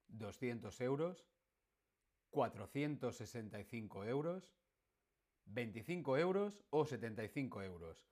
¿200 0.09 0.81
euros? 0.81 1.27
¿465 2.31 4.07
euros? 4.07 4.55
¿25 5.47 6.19
euros 6.19 6.65
o 6.71 6.85
75 6.85 7.63
euros? 7.63 8.07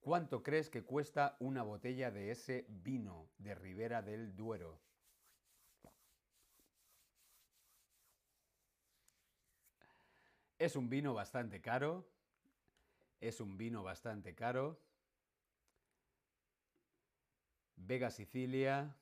¿Cuánto 0.00 0.42
crees 0.42 0.68
que 0.68 0.82
cuesta 0.82 1.36
una 1.40 1.62
botella 1.62 2.10
de 2.10 2.30
ese 2.30 2.66
vino 2.68 3.30
de 3.38 3.54
Ribera 3.54 4.02
del 4.02 4.36
Duero? 4.36 4.82
Es 10.58 10.76
un 10.76 10.88
vino 10.88 11.14
bastante 11.14 11.60
caro. 11.60 12.06
Es 13.20 13.40
un 13.40 13.56
vino 13.56 13.82
bastante 13.82 14.34
caro. 14.34 14.78
Vega 17.76 18.10
Sicilia 18.10 18.94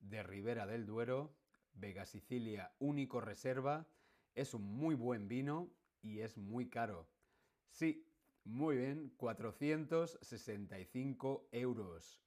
de 0.00 0.22
Ribera 0.22 0.66
del 0.66 0.86
Duero. 0.86 1.37
Vega 1.78 2.06
Sicilia 2.06 2.72
único 2.78 3.20
reserva. 3.20 3.86
Es 4.34 4.54
un 4.54 4.62
muy 4.62 4.94
buen 4.94 5.26
vino 5.28 5.70
y 6.00 6.20
es 6.20 6.36
muy 6.36 6.68
caro. 6.68 7.08
Sí, 7.70 8.06
muy 8.44 8.76
bien, 8.76 9.12
465 9.16 11.48
euros. 11.52 12.22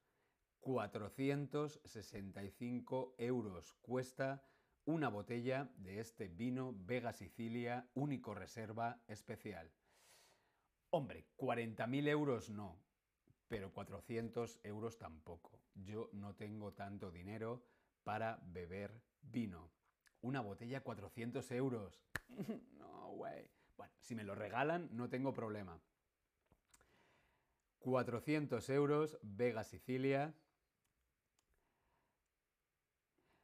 465 0.60 3.16
euros 3.18 3.74
cuesta 3.82 4.46
una 4.86 5.10
botella 5.10 5.72
de 5.78 6.00
este 6.00 6.28
vino 6.28 6.76
Vega 6.76 7.14
Sicilia 7.14 7.90
único 7.94 8.36
reserva 8.36 9.04
especial. 9.08 9.72
Hombre, 10.92 11.26
40.000 11.38 12.08
euros 12.10 12.50
no, 12.50 12.78
pero 13.48 13.72
400 13.74 14.60
euros 14.64 14.98
tampoco. 14.98 15.62
Yo 15.74 16.10
no 16.14 16.36
tengo 16.36 16.74
tanto 16.74 17.12
dinero 17.12 17.64
para 18.04 18.40
beber 18.44 19.02
vino. 19.22 19.72
Una 20.22 20.42
botella 20.42 20.82
400 20.82 21.52
euros. 21.52 22.04
no, 22.78 23.12
güey. 23.12 23.50
Bueno, 23.78 23.94
si 24.00 24.16
me 24.16 24.24
lo 24.24 24.36
regalan, 24.36 24.90
no 24.92 25.10
tengo 25.10 25.34
problema. 25.34 25.82
400 27.80 28.70
euros, 28.70 29.18
Vega 29.24 29.64
Sicilia. 29.64 30.36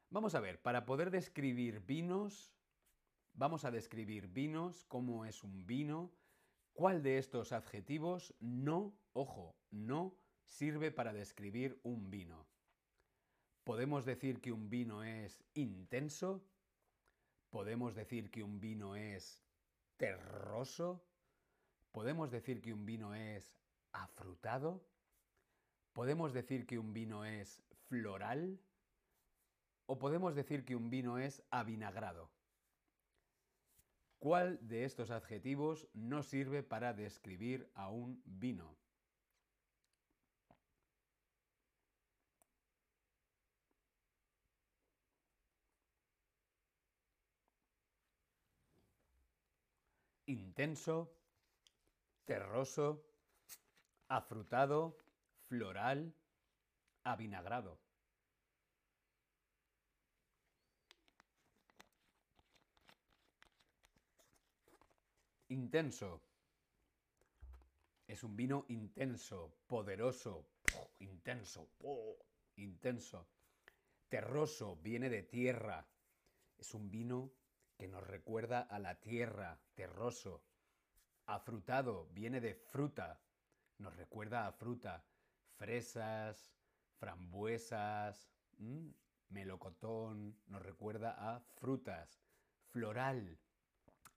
Vamos 0.10 0.36
a 0.36 0.40
ver, 0.40 0.62
para 0.62 0.86
poder 0.86 1.12
describir 1.12 1.82
vinos, 1.82 2.54
vamos 3.34 3.66
a 3.66 3.72
describir 3.72 4.28
vinos, 4.28 4.86
cómo 4.86 5.26
es 5.26 5.44
un 5.44 5.66
vino, 5.66 6.14
cuál 6.74 7.04
de 7.04 7.18
estos 7.18 7.52
adjetivos 7.52 8.34
no, 8.40 8.96
ojo, 9.14 9.58
no 9.70 10.16
sirve 10.46 10.92
para 10.92 11.12
describir 11.12 11.80
un 11.84 12.10
vino. 12.10 12.48
Podemos 13.68 14.06
decir 14.06 14.40
que 14.40 14.54
un 14.54 14.70
vino 14.70 15.04
es 15.04 15.44
intenso, 15.54 16.42
podemos 17.50 17.96
decir 17.96 18.32
que 18.32 18.42
un 18.42 18.62
vino 18.62 18.96
es 18.96 19.42
terroso, 19.98 21.04
podemos 21.92 22.32
decir 22.32 22.62
que 22.62 22.72
un 22.72 22.86
vino 22.86 23.14
es 23.14 23.52
afrutado, 23.92 24.88
podemos 25.92 26.32
decir 26.32 26.66
que 26.66 26.80
un 26.80 26.94
vino 26.94 27.26
es 27.26 27.62
floral 27.90 28.58
o 29.86 30.00
podemos 30.00 30.34
decir 30.34 30.64
que 30.64 30.78
un 30.78 30.90
vino 30.90 31.18
es 31.18 31.44
avinagrado. 31.52 32.32
¿Cuál 34.18 34.66
de 34.66 34.86
estos 34.86 35.12
adjetivos 35.12 35.90
no 35.94 36.24
sirve 36.24 36.64
para 36.64 36.94
describir 36.94 37.70
a 37.76 37.90
un 37.90 38.22
vino? 38.24 38.78
Intenso, 50.28 51.12
terroso, 52.26 53.04
afrutado, 54.10 54.98
floral, 55.48 56.14
avinagrado. 57.04 57.80
Intenso. 65.50 66.22
Es 68.06 68.24
un 68.24 68.36
vino 68.36 68.66
intenso, 68.68 69.54
poderoso, 69.66 70.46
intenso, 71.00 71.70
intenso. 72.58 73.28
Terroso, 74.10 74.78
viene 74.78 75.10
de 75.10 75.24
tierra. 75.24 75.88
Es 76.58 76.74
un 76.74 76.90
vino 76.90 77.32
que 77.78 77.88
nos 77.88 78.06
recuerda 78.06 78.62
a 78.62 78.80
la 78.80 79.00
tierra, 79.00 79.60
terroso. 79.76 80.44
Afrutado 81.26 82.08
viene 82.14 82.42
de 82.42 82.56
fruta, 82.56 83.22
nos 83.78 83.96
recuerda 83.96 84.48
a 84.48 84.52
fruta. 84.52 85.04
Fresas, 85.56 86.54
frambuesas, 87.00 88.30
melocotón, 89.30 90.38
nos 90.48 90.62
recuerda 90.62 91.16
a 91.18 91.40
frutas. 91.40 92.22
Floral, 92.70 93.40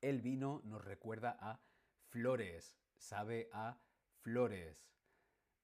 el 0.01 0.21
vino 0.21 0.61
nos 0.65 0.85
recuerda 0.85 1.37
a 1.41 1.61
flores, 2.09 2.75
sabe 2.97 3.49
a 3.53 3.79
flores. 4.21 4.87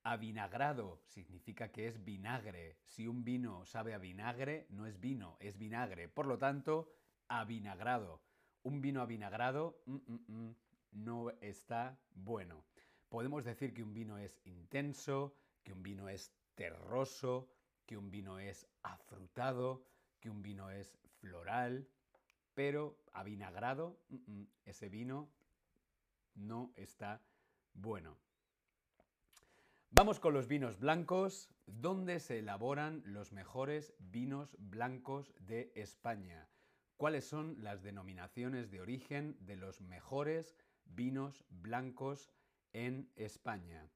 Avinagrado 0.03 1.01
significa 1.05 1.71
que 1.71 1.87
es 1.87 2.03
vinagre. 2.05 2.77
Si 2.85 3.07
un 3.07 3.23
vino 3.23 3.65
sabe 3.65 3.93
a 3.93 3.97
vinagre, 3.97 4.67
no 4.69 4.85
es 4.85 4.99
vino, 4.99 5.37
es 5.39 5.57
vinagre. 5.57 6.07
Por 6.07 6.27
lo 6.27 6.37
tanto, 6.37 6.89
avinagrado. 7.27 8.21
Un 8.63 8.81
vino 8.81 9.01
avinagrado 9.01 9.81
mm, 9.85 9.95
mm, 9.95 10.19
mm, 10.27 10.55
no 10.91 11.31
está 11.41 11.99
bueno. 12.13 12.63
Podemos 13.09 13.45
decir 13.45 13.73
que 13.73 13.83
un 13.83 13.93
vino 13.93 14.17
es 14.17 14.41
intenso, 14.45 15.35
que 15.63 15.73
un 15.73 15.83
vino 15.83 16.09
es 16.09 16.33
terroso, 16.55 17.49
que 17.85 17.97
un 17.97 18.11
vino 18.11 18.39
es 18.39 18.67
afrutado, 18.83 19.85
que 20.19 20.29
un 20.29 20.41
vino 20.41 20.69
es 20.69 20.97
floral, 21.19 21.87
pero 22.53 22.97
avinagrado, 23.13 23.99
ese 24.65 24.89
vino 24.89 25.29
no 26.35 26.73
está 26.75 27.21
bueno. 27.73 28.17
Vamos 29.91 30.19
con 30.19 30.33
los 30.33 30.47
vinos 30.47 30.79
blancos, 30.79 31.49
¿Dónde 31.65 32.19
se 32.19 32.39
elaboran 32.39 33.01
los 33.05 33.33
mejores 33.33 33.93
vinos 33.99 34.55
blancos 34.57 35.33
de 35.39 35.71
España 35.75 36.47
cuáles 36.97 37.25
son 37.25 37.63
las 37.63 37.83
denominaciones 37.83 38.71
de 38.71 38.81
origen 38.81 39.37
de 39.39 39.55
los 39.55 39.81
mejores 39.81 40.55
vinos 40.85 41.45
blancos 41.49 42.31
en 42.73 43.11
España. 43.15 43.87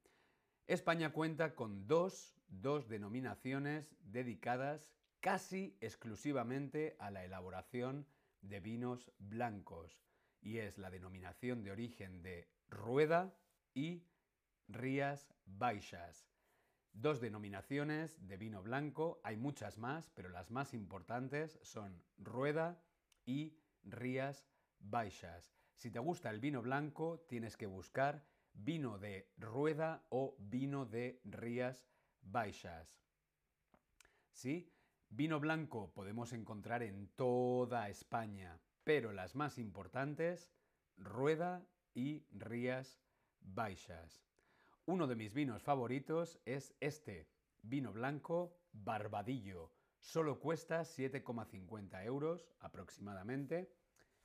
España 0.66 1.12
cuenta 1.12 1.54
con 1.54 1.86
dos, 1.86 2.34
dos 2.48 2.88
denominaciones 2.88 3.94
dedicadas 4.00 4.92
casi 5.20 5.76
exclusivamente 5.80 6.96
a 6.98 7.10
la 7.10 7.24
elaboración 7.24 8.06
de 8.40 8.60
vinos 8.60 9.10
blancos 9.18 10.00
y 10.40 10.58
es 10.58 10.78
la 10.78 10.90
denominación 10.90 11.62
de 11.62 11.72
origen 11.72 12.22
de 12.22 12.48
Rueda 12.68 13.34
y 13.74 14.04
Rías 14.68 15.28
Baixas. 15.44 16.28
Dos 16.92 17.20
denominaciones 17.20 18.26
de 18.26 18.36
vino 18.36 18.62
blanco, 18.62 19.20
hay 19.24 19.36
muchas 19.36 19.78
más, 19.78 20.10
pero 20.10 20.28
las 20.28 20.50
más 20.50 20.74
importantes 20.74 21.58
son 21.62 22.02
Rueda 22.18 22.82
y 23.24 23.58
Rías 23.82 24.46
Baixas. 24.78 25.52
Si 25.74 25.90
te 25.90 25.98
gusta 25.98 26.30
el 26.30 26.40
vino 26.40 26.62
blanco, 26.62 27.24
tienes 27.28 27.56
que 27.56 27.66
buscar 27.66 28.24
vino 28.54 28.98
de 28.98 29.32
Rueda 29.36 30.04
o 30.10 30.36
vino 30.38 30.86
de 30.86 31.20
Rías 31.24 31.86
Baixas. 32.20 32.98
¿Sí? 34.30 34.72
Vino 35.08 35.40
blanco 35.40 35.92
podemos 35.92 36.32
encontrar 36.32 36.82
en 36.82 37.08
toda 37.08 37.88
España, 37.88 38.60
pero 38.84 39.12
las 39.12 39.34
más 39.34 39.58
importantes, 39.58 40.50
Rueda 40.96 41.66
y 41.94 42.26
Rías 42.30 43.00
Baixas. 43.40 44.24
Uno 44.86 45.06
de 45.06 45.16
mis 45.16 45.34
vinos 45.34 45.62
favoritos 45.62 46.40
es 46.44 46.74
este, 46.80 47.28
vino 47.62 47.92
blanco 47.92 48.56
Barbadillo, 48.72 49.70
Solo 50.02 50.40
cuesta 50.40 50.80
7,50 50.82 52.04
euros 52.04 52.50
aproximadamente. 52.58 53.72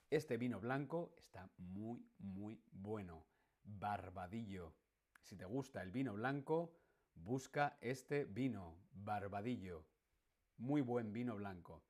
Este 0.10 0.36
vino 0.36 0.60
blanco 0.60 1.14
está 1.18 1.50
muy, 1.58 2.04
muy 2.18 2.60
bueno. 2.72 3.24
Barbadillo. 3.64 4.74
Si 5.22 5.38
te 5.38 5.46
gusta 5.46 5.84
el 5.84 5.92
vino 5.92 6.16
blanco, 6.16 6.74
busca 7.14 7.78
este 7.80 8.26
vino, 8.26 8.76
Barbadillo. 8.92 9.86
Muy 10.58 10.82
buen 10.82 11.14
vino 11.14 11.36
blanco. 11.36 11.84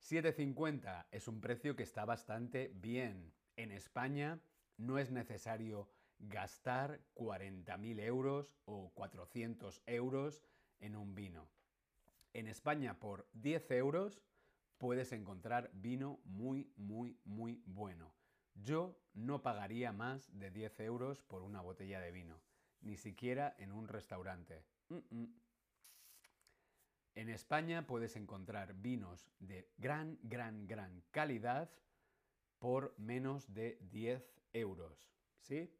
7,50 0.00 1.06
es 1.10 1.26
un 1.26 1.40
precio 1.40 1.74
que 1.74 1.82
está 1.82 2.04
bastante 2.04 2.70
bien. 2.76 3.34
En 3.56 3.72
España 3.72 4.40
no 4.76 4.98
es 4.98 5.10
necesario 5.10 5.90
gastar 6.20 7.00
40.000 7.16 8.00
euros 8.00 8.54
o 8.66 8.92
400 8.94 9.82
euros 9.86 10.44
en 10.78 10.94
un 10.94 11.14
vino. 11.16 11.48
En 12.36 12.48
España 12.48 13.00
por 13.00 13.26
10 13.32 13.70
euros 13.70 14.20
puedes 14.76 15.10
encontrar 15.12 15.70
vino 15.72 16.20
muy, 16.24 16.70
muy, 16.76 17.18
muy 17.24 17.62
bueno. 17.64 18.12
Yo 18.54 19.00
no 19.14 19.40
pagaría 19.40 19.90
más 19.90 20.28
de 20.38 20.50
10 20.50 20.80
euros 20.80 21.22
por 21.22 21.40
una 21.40 21.62
botella 21.62 21.98
de 21.98 22.12
vino, 22.12 22.38
ni 22.82 22.98
siquiera 22.98 23.56
en 23.56 23.72
un 23.72 23.88
restaurante. 23.88 24.66
En 27.14 27.30
España 27.30 27.86
puedes 27.86 28.16
encontrar 28.16 28.74
vinos 28.74 29.30
de 29.38 29.70
gran, 29.78 30.18
gran, 30.22 30.66
gran 30.66 31.04
calidad 31.12 31.70
por 32.58 32.94
menos 32.98 33.54
de 33.54 33.78
10 33.80 34.22
euros. 34.52 35.08
¿Sí? 35.40 35.74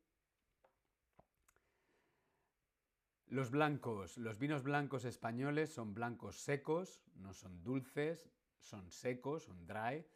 Los 3.28 3.50
blancos, 3.50 4.18
los 4.18 4.38
vinos 4.38 4.62
blancos 4.62 5.04
españoles 5.04 5.70
son 5.70 5.94
blancos 5.94 6.36
secos, 6.36 7.02
no 7.16 7.32
son 7.32 7.64
dulces, 7.64 8.30
son 8.60 8.88
secos, 8.92 9.42
son 9.42 9.66
dry, 9.66 10.06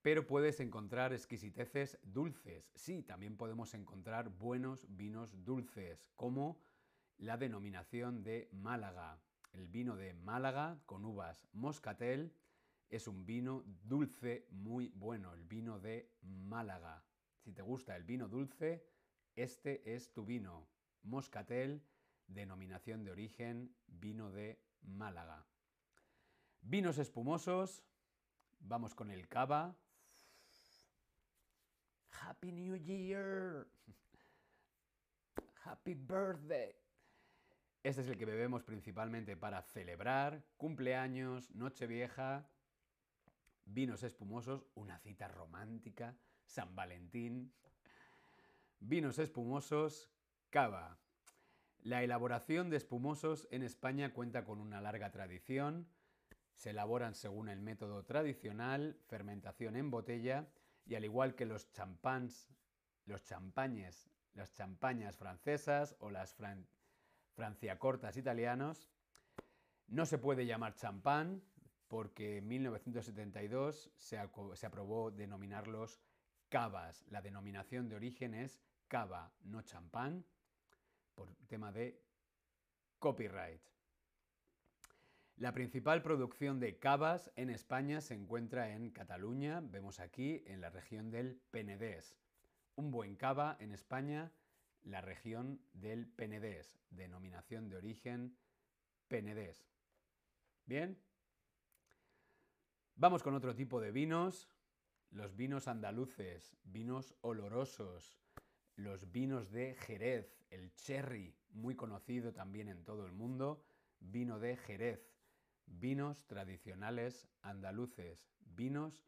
pero 0.00 0.26
puedes 0.26 0.58
encontrar 0.60 1.12
exquisiteces 1.12 1.98
dulces. 2.02 2.72
Sí, 2.74 3.02
también 3.02 3.36
podemos 3.36 3.74
encontrar 3.74 4.30
buenos 4.30 4.86
vinos 4.88 5.44
dulces, 5.44 6.08
como 6.16 6.58
la 7.18 7.36
denominación 7.36 8.22
de 8.22 8.48
Málaga. 8.52 9.20
El 9.52 9.68
vino 9.68 9.94
de 9.94 10.14
Málaga 10.14 10.80
con 10.86 11.04
uvas 11.04 11.46
moscatel 11.52 12.32
es 12.88 13.06
un 13.06 13.26
vino 13.26 13.64
dulce 13.82 14.46
muy 14.50 14.88
bueno, 14.94 15.34
el 15.34 15.44
vino 15.44 15.78
de 15.78 16.10
Málaga. 16.22 17.04
Si 17.36 17.52
te 17.52 17.60
gusta 17.60 17.94
el 17.96 18.04
vino 18.04 18.28
dulce, 18.28 18.86
este 19.36 19.94
es 19.94 20.10
tu 20.10 20.24
vino. 20.24 20.66
Moscatel 21.02 21.82
denominación 22.28 23.04
de 23.04 23.10
origen 23.10 23.74
vino 23.86 24.30
de 24.30 24.62
Málaga. 24.82 25.44
Vinos 26.60 26.98
espumosos, 26.98 27.82
vamos 28.60 28.94
con 28.94 29.10
el 29.10 29.28
cava. 29.28 29.76
Happy 32.20 32.52
New 32.52 32.76
Year. 32.76 33.66
Happy 35.64 35.94
Birthday. 35.94 36.74
Este 37.82 38.02
es 38.02 38.08
el 38.08 38.18
que 38.18 38.26
bebemos 38.26 38.62
principalmente 38.62 39.36
para 39.36 39.62
celebrar 39.62 40.44
cumpleaños, 40.56 41.50
Nochevieja, 41.54 42.48
vinos 43.64 44.02
espumosos, 44.02 44.66
una 44.74 44.98
cita 44.98 45.28
romántica, 45.28 46.16
San 46.44 46.74
Valentín. 46.74 47.52
Vinos 48.80 49.18
espumosos, 49.18 50.10
cava. 50.50 50.98
La 51.82 52.02
elaboración 52.02 52.70
de 52.70 52.76
espumosos 52.76 53.46
en 53.50 53.62
España 53.62 54.12
cuenta 54.12 54.44
con 54.44 54.60
una 54.60 54.80
larga 54.80 55.10
tradición. 55.10 55.86
Se 56.54 56.70
elaboran 56.70 57.14
según 57.14 57.48
el 57.48 57.60
método 57.60 58.04
tradicional, 58.04 58.98
fermentación 59.06 59.76
en 59.76 59.90
botella, 59.90 60.48
y 60.84 60.96
al 60.96 61.04
igual 61.04 61.34
que 61.34 61.46
los 61.46 61.70
champans, 61.72 62.48
los 63.06 63.24
champañes, 63.24 64.10
las 64.34 64.52
champañas 64.54 65.16
francesas 65.16 65.94
o 66.00 66.10
las 66.10 66.36
franciacortas 67.34 68.16
italianos, 68.16 68.90
no 69.86 70.04
se 70.04 70.18
puede 70.18 70.46
llamar 70.46 70.74
champán 70.74 71.42
porque 71.86 72.38
en 72.38 72.48
1972 72.48 73.90
se, 73.96 74.20
se 74.54 74.66
aprobó 74.66 75.10
denominarlos 75.10 76.00
cavas. 76.48 77.04
La 77.08 77.22
denominación 77.22 77.88
de 77.88 77.96
origen 77.96 78.34
es 78.34 78.60
cava, 78.88 79.32
no 79.44 79.62
champán, 79.62 80.24
por 81.18 81.34
tema 81.48 81.72
de 81.72 82.00
copyright. 83.00 83.60
La 85.36 85.52
principal 85.52 86.00
producción 86.00 86.60
de 86.60 86.78
cavas 86.78 87.32
en 87.34 87.50
España 87.50 88.00
se 88.00 88.14
encuentra 88.14 88.74
en 88.74 88.90
Cataluña, 88.90 89.60
vemos 89.60 89.98
aquí 89.98 90.44
en 90.46 90.60
la 90.60 90.70
región 90.70 91.10
del 91.10 91.40
Penedés. 91.50 92.16
Un 92.76 92.92
buen 92.92 93.16
cava 93.16 93.56
en 93.58 93.72
España, 93.72 94.32
la 94.82 95.00
región 95.00 95.60
del 95.72 96.06
Penedés, 96.06 96.78
denominación 96.90 97.68
de 97.68 97.76
origen 97.76 98.38
Penedés. 99.08 99.68
Bien, 100.66 101.02
vamos 102.94 103.24
con 103.24 103.34
otro 103.34 103.56
tipo 103.56 103.80
de 103.80 103.90
vinos, 103.90 104.48
los 105.10 105.34
vinos 105.34 105.66
andaluces, 105.66 106.56
vinos 106.62 107.16
olorosos, 107.22 108.20
los 108.78 109.12
vinos 109.12 109.50
de 109.50 109.74
Jerez, 109.74 110.34
el 110.48 110.72
cherry, 110.72 111.36
muy 111.50 111.76
conocido 111.76 112.32
también 112.32 112.68
en 112.68 112.82
todo 112.84 113.04
el 113.04 113.12
mundo, 113.12 113.62
vino 114.00 114.38
de 114.38 114.56
Jerez 114.56 115.18
vinos 115.70 116.26
tradicionales 116.26 117.28
andaluces, 117.42 118.26
vinos 118.40 119.04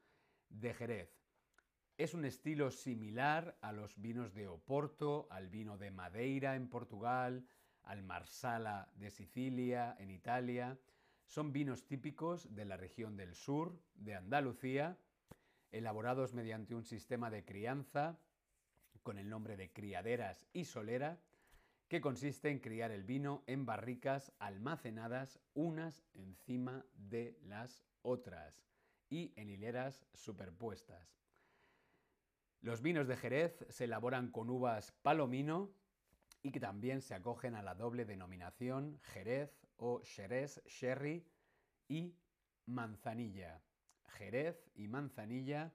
de 0.49 0.75
Jerez. 0.75 1.11
Es 1.97 2.15
un 2.15 2.25
estilo 2.25 2.71
similar 2.71 3.57
a 3.61 3.73
los 3.73 4.01
vinos 4.01 4.35
de 4.35 4.49
Oporto, 4.49 5.27
al 5.31 5.49
vino 5.49 5.79
de 5.79 5.91
Madeira 5.91 6.57
en 6.57 6.69
Portugal, 6.69 7.47
al 7.83 8.03
Marsala 8.03 8.91
de 8.97 9.11
Sicilia 9.11 9.97
en 9.99 10.11
Italia. 10.11 10.79
Son 11.27 11.53
vinos 11.53 11.87
típicos 11.87 12.55
de 12.55 12.65
la 12.65 12.77
región 12.77 13.17
del 13.17 13.35
sur 13.35 13.81
de 13.95 14.15
Andalucía, 14.15 14.99
elaborados 15.71 16.33
mediante 16.35 16.75
un 16.75 16.85
sistema 16.85 17.31
de 17.31 17.45
crianza 17.45 18.19
con 19.03 19.19
el 19.19 19.29
nombre 19.29 19.57
de 19.57 19.73
criaderas 19.73 20.47
y 20.53 20.65
solera, 20.65 21.19
que 21.89 22.01
consiste 22.01 22.51
en 22.51 22.61
criar 22.61 22.93
el 22.93 23.03
vino 23.03 23.43
en 23.47 23.67
barricas 23.67 24.33
almacenadas 24.39 25.41
unas 25.55 26.05
encima 26.15 26.85
de 26.95 27.37
las 27.43 27.85
otras 28.03 28.63
y 29.09 29.33
en 29.37 29.51
hileras 29.51 30.07
superpuestas. 30.15 31.21
Los 32.61 32.83
vinos 32.83 33.09
de 33.09 33.17
Jerez 33.17 33.67
se 33.71 33.85
elaboran 33.85 34.31
con 34.31 34.51
uvas 34.51 34.93
palomino 35.03 35.73
y 36.43 36.53
que 36.53 36.61
también 36.61 37.01
se 37.01 37.15
acogen 37.15 37.55
a 37.55 37.63
la 37.63 37.75
doble 37.75 38.05
denominación 38.05 39.01
Jerez 39.03 39.67
o 39.77 40.01
Jerez 40.05 40.63
Sherry 40.67 41.27
y 41.89 42.15
manzanilla. 42.67 43.63
Jerez 44.07 44.71
y 44.75 44.89
manzanilla 44.89 45.73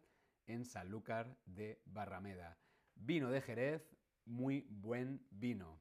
en 0.47 0.63
Sanlúcar 0.63 1.35
de 1.45 1.81
Barrameda. 1.85 2.57
Vino 2.95 3.29
de 3.29 3.41
Jerez, 3.41 3.95
muy 4.25 4.65
buen 4.69 5.25
vino. 5.29 5.79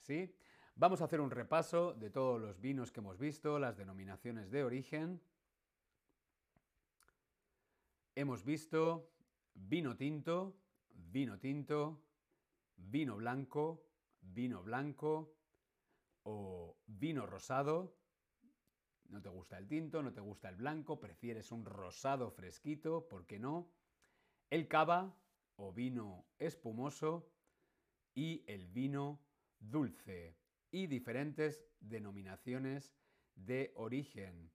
¿sí? 0.00 0.34
Vamos 0.76 1.00
a 1.00 1.04
hacer 1.04 1.20
un 1.20 1.30
repaso 1.30 1.94
de 1.94 2.10
todos 2.10 2.40
los 2.40 2.60
vinos 2.60 2.90
que 2.90 3.00
hemos 3.00 3.18
visto, 3.18 3.58
las 3.58 3.76
denominaciones 3.76 4.50
de 4.50 4.64
origen. 4.64 5.20
Hemos 8.16 8.44
visto 8.44 9.12
vino 9.54 9.96
tinto, 9.96 10.56
vino 10.90 11.38
tinto, 11.38 12.02
vino 12.76 13.16
blanco, 13.16 13.86
vino 14.20 14.62
blanco 14.62 15.36
o 16.24 16.76
vino 16.86 17.26
rosado. 17.26 17.96
No 19.10 19.22
te 19.22 19.28
gusta 19.28 19.58
el 19.58 19.68
tinto, 19.68 20.02
no 20.02 20.12
te 20.12 20.20
gusta 20.20 20.48
el 20.48 20.56
blanco, 20.56 20.98
prefieres 20.98 21.52
un 21.52 21.64
rosado 21.64 22.30
fresquito, 22.30 23.06
¿por 23.08 23.26
qué 23.26 23.38
no? 23.38 23.70
El 24.50 24.66
cava 24.66 25.16
o 25.56 25.72
vino 25.72 26.26
espumoso 26.38 27.30
y 28.14 28.44
el 28.46 28.66
vino 28.68 29.20
dulce 29.58 30.36
y 30.70 30.86
diferentes 30.86 31.64
denominaciones 31.80 32.94
de 33.34 33.72
origen. 33.76 34.50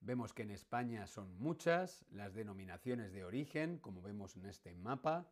Vemos 0.00 0.32
que 0.32 0.42
en 0.42 0.50
España 0.50 1.06
son 1.06 1.38
muchas 1.38 2.04
las 2.10 2.34
denominaciones 2.34 3.12
de 3.12 3.24
origen, 3.24 3.78
como 3.78 4.02
vemos 4.02 4.36
en 4.36 4.46
este 4.46 4.74
mapa. 4.74 5.30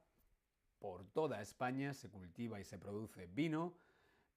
Por 0.78 1.04
toda 1.06 1.42
España 1.42 1.92
se 1.92 2.08
cultiva 2.08 2.60
y 2.60 2.64
se 2.64 2.78
produce 2.78 3.26
vino, 3.26 3.74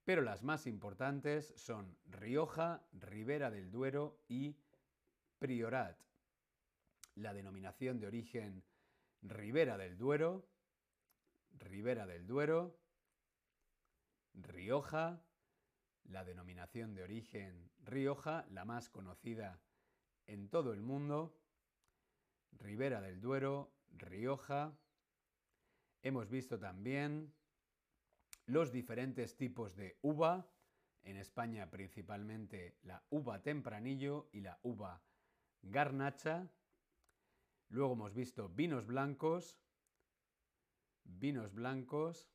pero 0.04 0.22
las 0.22 0.44
más 0.44 0.68
importantes 0.68 1.54
son 1.56 1.96
Rioja, 2.06 2.84
Ribera 2.94 3.52
del 3.52 3.72
Duero 3.72 4.18
y 4.28 4.58
Priorat. 5.40 5.98
La 7.16 7.34
denominación 7.34 8.00
de 8.00 8.08
origen 8.08 8.64
Ribera 9.24 9.78
del 9.78 9.98
Duero, 9.98 10.50
Ribera 11.52 12.06
del 12.06 12.28
Duero, 12.28 12.78
Rioja, 14.34 15.24
la 16.04 16.26
denominación 16.26 16.94
de 16.94 17.04
origen 17.04 17.72
Rioja, 17.84 18.46
la 18.50 18.66
más 18.66 18.90
conocida 18.90 19.62
en 20.28 20.50
todo 20.50 20.74
el 20.74 20.82
mundo, 20.82 21.40
Ribera 22.52 23.00
del 23.02 23.22
Duero, 23.22 23.74
Rioja. 23.92 24.78
Hemos 26.02 26.30
visto 26.30 26.60
también 26.60 27.34
los 28.46 28.74
diferentes 28.74 29.38
tipos 29.38 29.76
de 29.76 29.98
uva, 30.02 30.50
en 31.04 31.18
España 31.18 31.70
principalmente 31.70 32.78
la 32.84 33.04
uva 33.10 33.42
tempranillo 33.42 34.30
y 34.34 34.42
la 34.42 34.60
uva 34.64 35.02
garnacha. 35.62 36.50
Luego 37.74 37.94
hemos 37.94 38.14
visto 38.14 38.50
vinos 38.50 38.86
blancos, 38.86 39.58
vinos 41.06 41.52
blancos, 41.56 42.30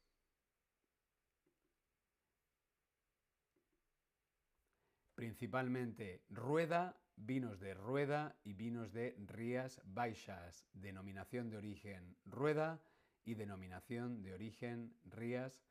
principalmente 5.15 6.25
rueda, 6.29 7.01
vinos 7.15 7.61
de 7.61 7.73
rueda 7.75 8.37
y 8.43 8.55
vinos 8.55 8.93
de 8.93 9.15
Rías 9.29 9.81
Baixas, 9.85 10.67
denominación 10.73 11.51
de 11.51 11.59
origen 11.59 12.17
rueda 12.25 12.83
y 13.25 13.35
denominación 13.35 14.25
de 14.25 14.35
origen 14.35 14.93
Rías 15.05 15.63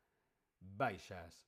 Baixas. 0.60 1.46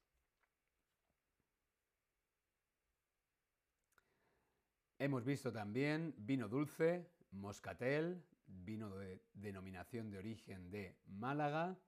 Hemos 4.98 5.24
visto 5.24 5.50
también 5.50 6.14
vino 6.18 6.50
dulce, 6.50 7.10
moscatel, 7.30 8.24
vino 8.46 8.90
de 8.96 9.22
denominación 9.34 10.10
de 10.10 10.18
origen 10.18 10.70
de 10.70 10.96
Málaga, 11.06 11.78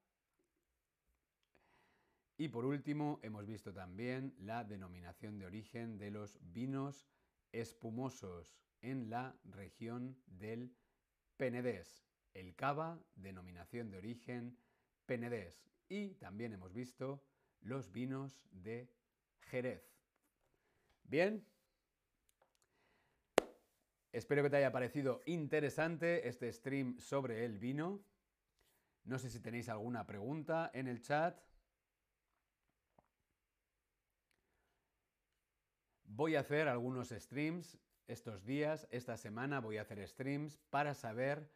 y 2.42 2.48
por 2.48 2.64
último, 2.64 3.20
hemos 3.22 3.46
visto 3.46 3.72
también 3.72 4.34
la 4.38 4.64
denominación 4.64 5.38
de 5.38 5.46
origen 5.46 5.96
de 5.96 6.10
los 6.10 6.40
vinos 6.40 7.06
espumosos 7.52 8.56
en 8.80 9.10
la 9.10 9.38
región 9.44 10.20
del 10.26 10.74
Penedés. 11.36 12.04
El 12.34 12.56
cava, 12.56 13.00
denominación 13.14 13.90
de 13.90 13.98
origen 13.98 14.58
Penedés. 15.06 15.70
Y 15.88 16.14
también 16.14 16.52
hemos 16.52 16.72
visto 16.72 17.22
los 17.60 17.92
vinos 17.92 18.42
de 18.50 18.90
Jerez. 19.42 19.84
Bien. 21.04 21.46
Espero 24.12 24.42
que 24.42 24.50
te 24.50 24.56
haya 24.56 24.72
parecido 24.72 25.22
interesante 25.26 26.28
este 26.28 26.52
stream 26.52 26.98
sobre 26.98 27.44
el 27.44 27.58
vino. 27.58 28.04
No 29.04 29.18
sé 29.18 29.30
si 29.30 29.40
tenéis 29.40 29.68
alguna 29.68 30.06
pregunta 30.06 30.70
en 30.74 30.86
el 30.86 31.02
chat. 31.02 31.40
Voy 36.04 36.36
a 36.36 36.40
hacer 36.40 36.68
algunos 36.68 37.08
streams 37.08 37.78
estos 38.06 38.44
días, 38.44 38.86
esta 38.90 39.16
semana 39.16 39.60
voy 39.60 39.78
a 39.78 39.82
hacer 39.82 40.06
streams 40.06 40.58
para 40.70 40.94
saber 40.94 41.50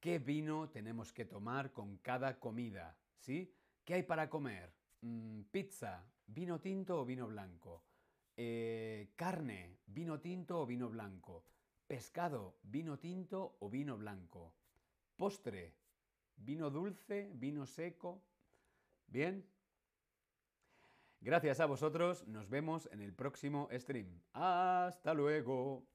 ¿Qué 0.00 0.20
vino 0.20 0.68
tenemos 0.68 1.12
que 1.12 1.24
tomar 1.24 1.72
con 1.72 1.96
cada 1.98 2.38
comida? 2.38 2.96
¿Sí? 3.18 3.52
¿Qué 3.84 3.94
hay 3.94 4.02
para 4.04 4.30
comer? 4.30 4.72
Mm, 5.00 5.42
pizza, 5.50 6.04
vino 6.26 6.60
tinto 6.60 7.00
o 7.00 7.04
vino 7.04 7.26
blanco. 7.26 7.82
Eh, 8.36 9.10
carne, 9.16 9.78
vino 9.86 10.20
tinto 10.20 10.60
o 10.60 10.66
vino 10.66 10.88
blanco. 10.88 11.44
Pescado, 11.88 12.58
vino 12.64 12.98
tinto 12.98 13.56
o 13.60 13.70
vino 13.70 13.96
blanco. 13.96 14.52
Postre, 15.16 15.74
vino 16.36 16.68
dulce, 16.68 17.32
vino 17.34 17.64
seco. 17.64 18.22
Bien. 19.06 19.42
Gracias 21.22 21.60
a 21.60 21.66
vosotros, 21.66 22.28
nos 22.28 22.50
vemos 22.50 22.90
en 22.92 23.00
el 23.00 23.14
próximo 23.14 23.70
stream. 23.72 24.20
Hasta 24.34 25.14
luego. 25.14 25.88